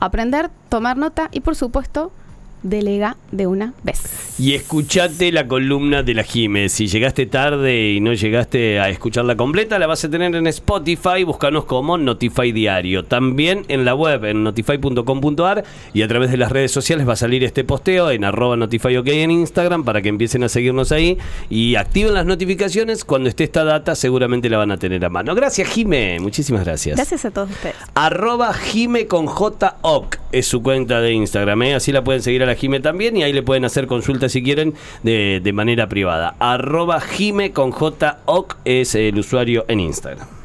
aprender, 0.00 0.50
tomar 0.68 0.98
nota 0.98 1.28
y 1.32 1.40
por 1.40 1.56
supuesto, 1.56 2.12
delega 2.62 3.16
de 3.32 3.46
una 3.46 3.74
vez. 3.82 4.36
Y 4.38 4.54
escuchate 4.54 5.32
la 5.32 5.46
columna 5.46 6.02
de 6.02 6.14
la 6.14 6.22
Jime. 6.22 6.68
Si 6.68 6.86
llegaste 6.86 7.26
tarde 7.26 7.90
y 7.90 8.00
no 8.00 8.14
llegaste 8.14 8.80
a 8.80 8.88
escucharla 8.88 9.36
completa, 9.36 9.78
la 9.78 9.86
vas 9.86 10.04
a 10.04 10.10
tener 10.10 10.34
en 10.34 10.46
Spotify. 10.46 11.24
Búscanos 11.24 11.66
como 11.66 11.98
Notify 11.98 12.50
Diario. 12.52 13.04
También 13.04 13.64
en 13.68 13.84
la 13.84 13.94
web, 13.94 14.24
en 14.24 14.42
notify.com.ar 14.42 15.64
y 15.92 16.02
a 16.02 16.08
través 16.08 16.30
de 16.30 16.38
las 16.38 16.50
redes 16.50 16.72
sociales 16.72 17.06
va 17.06 17.12
a 17.12 17.16
salir 17.16 17.44
este 17.44 17.64
posteo 17.64 18.10
en 18.10 18.24
arroba 18.24 18.56
notifyok 18.56 19.06
en 19.08 19.30
Instagram 19.30 19.84
para 19.84 20.00
que 20.00 20.08
empiecen 20.08 20.42
a 20.44 20.48
seguirnos 20.48 20.90
ahí 20.92 21.18
y 21.50 21.74
activen 21.74 22.14
las 22.14 22.24
notificaciones. 22.24 23.04
Cuando 23.04 23.28
esté 23.28 23.44
esta 23.44 23.64
data, 23.64 23.94
seguramente 23.94 24.48
la 24.48 24.58
van 24.58 24.70
a 24.70 24.78
tener 24.78 25.04
a 25.04 25.10
mano. 25.10 25.34
Gracias, 25.34 25.68
Jime. 25.68 26.18
Muchísimas 26.20 26.64
gracias. 26.64 26.96
Gracias 26.96 27.24
a 27.24 27.30
todos 27.30 27.50
ustedes. 27.50 27.76
Arroba 27.94 28.52
Jime 28.54 29.06
con 29.06 29.26
JOC 29.26 30.18
es 30.32 30.46
su 30.46 30.62
cuenta 30.62 31.00
de 31.00 31.12
Instagram. 31.12 31.62
¿eh? 31.62 31.74
Así 31.74 31.92
la 31.92 32.02
pueden 32.04 32.22
seguir 32.22 32.42
a 32.42 32.46
Jime 32.54 32.80
también 32.80 33.16
y 33.16 33.22
ahí 33.22 33.32
le 33.32 33.42
pueden 33.42 33.64
hacer 33.64 33.86
consultas 33.86 34.32
si 34.32 34.42
quieren 34.42 34.74
de, 35.02 35.40
de 35.42 35.52
manera 35.52 35.88
privada. 35.88 36.36
Arroba 36.38 37.00
Jime 37.00 37.52
con 37.52 37.70
JOC 37.72 38.56
es 38.64 38.94
el 38.94 39.18
usuario 39.18 39.64
en 39.68 39.80
Instagram. 39.80 40.39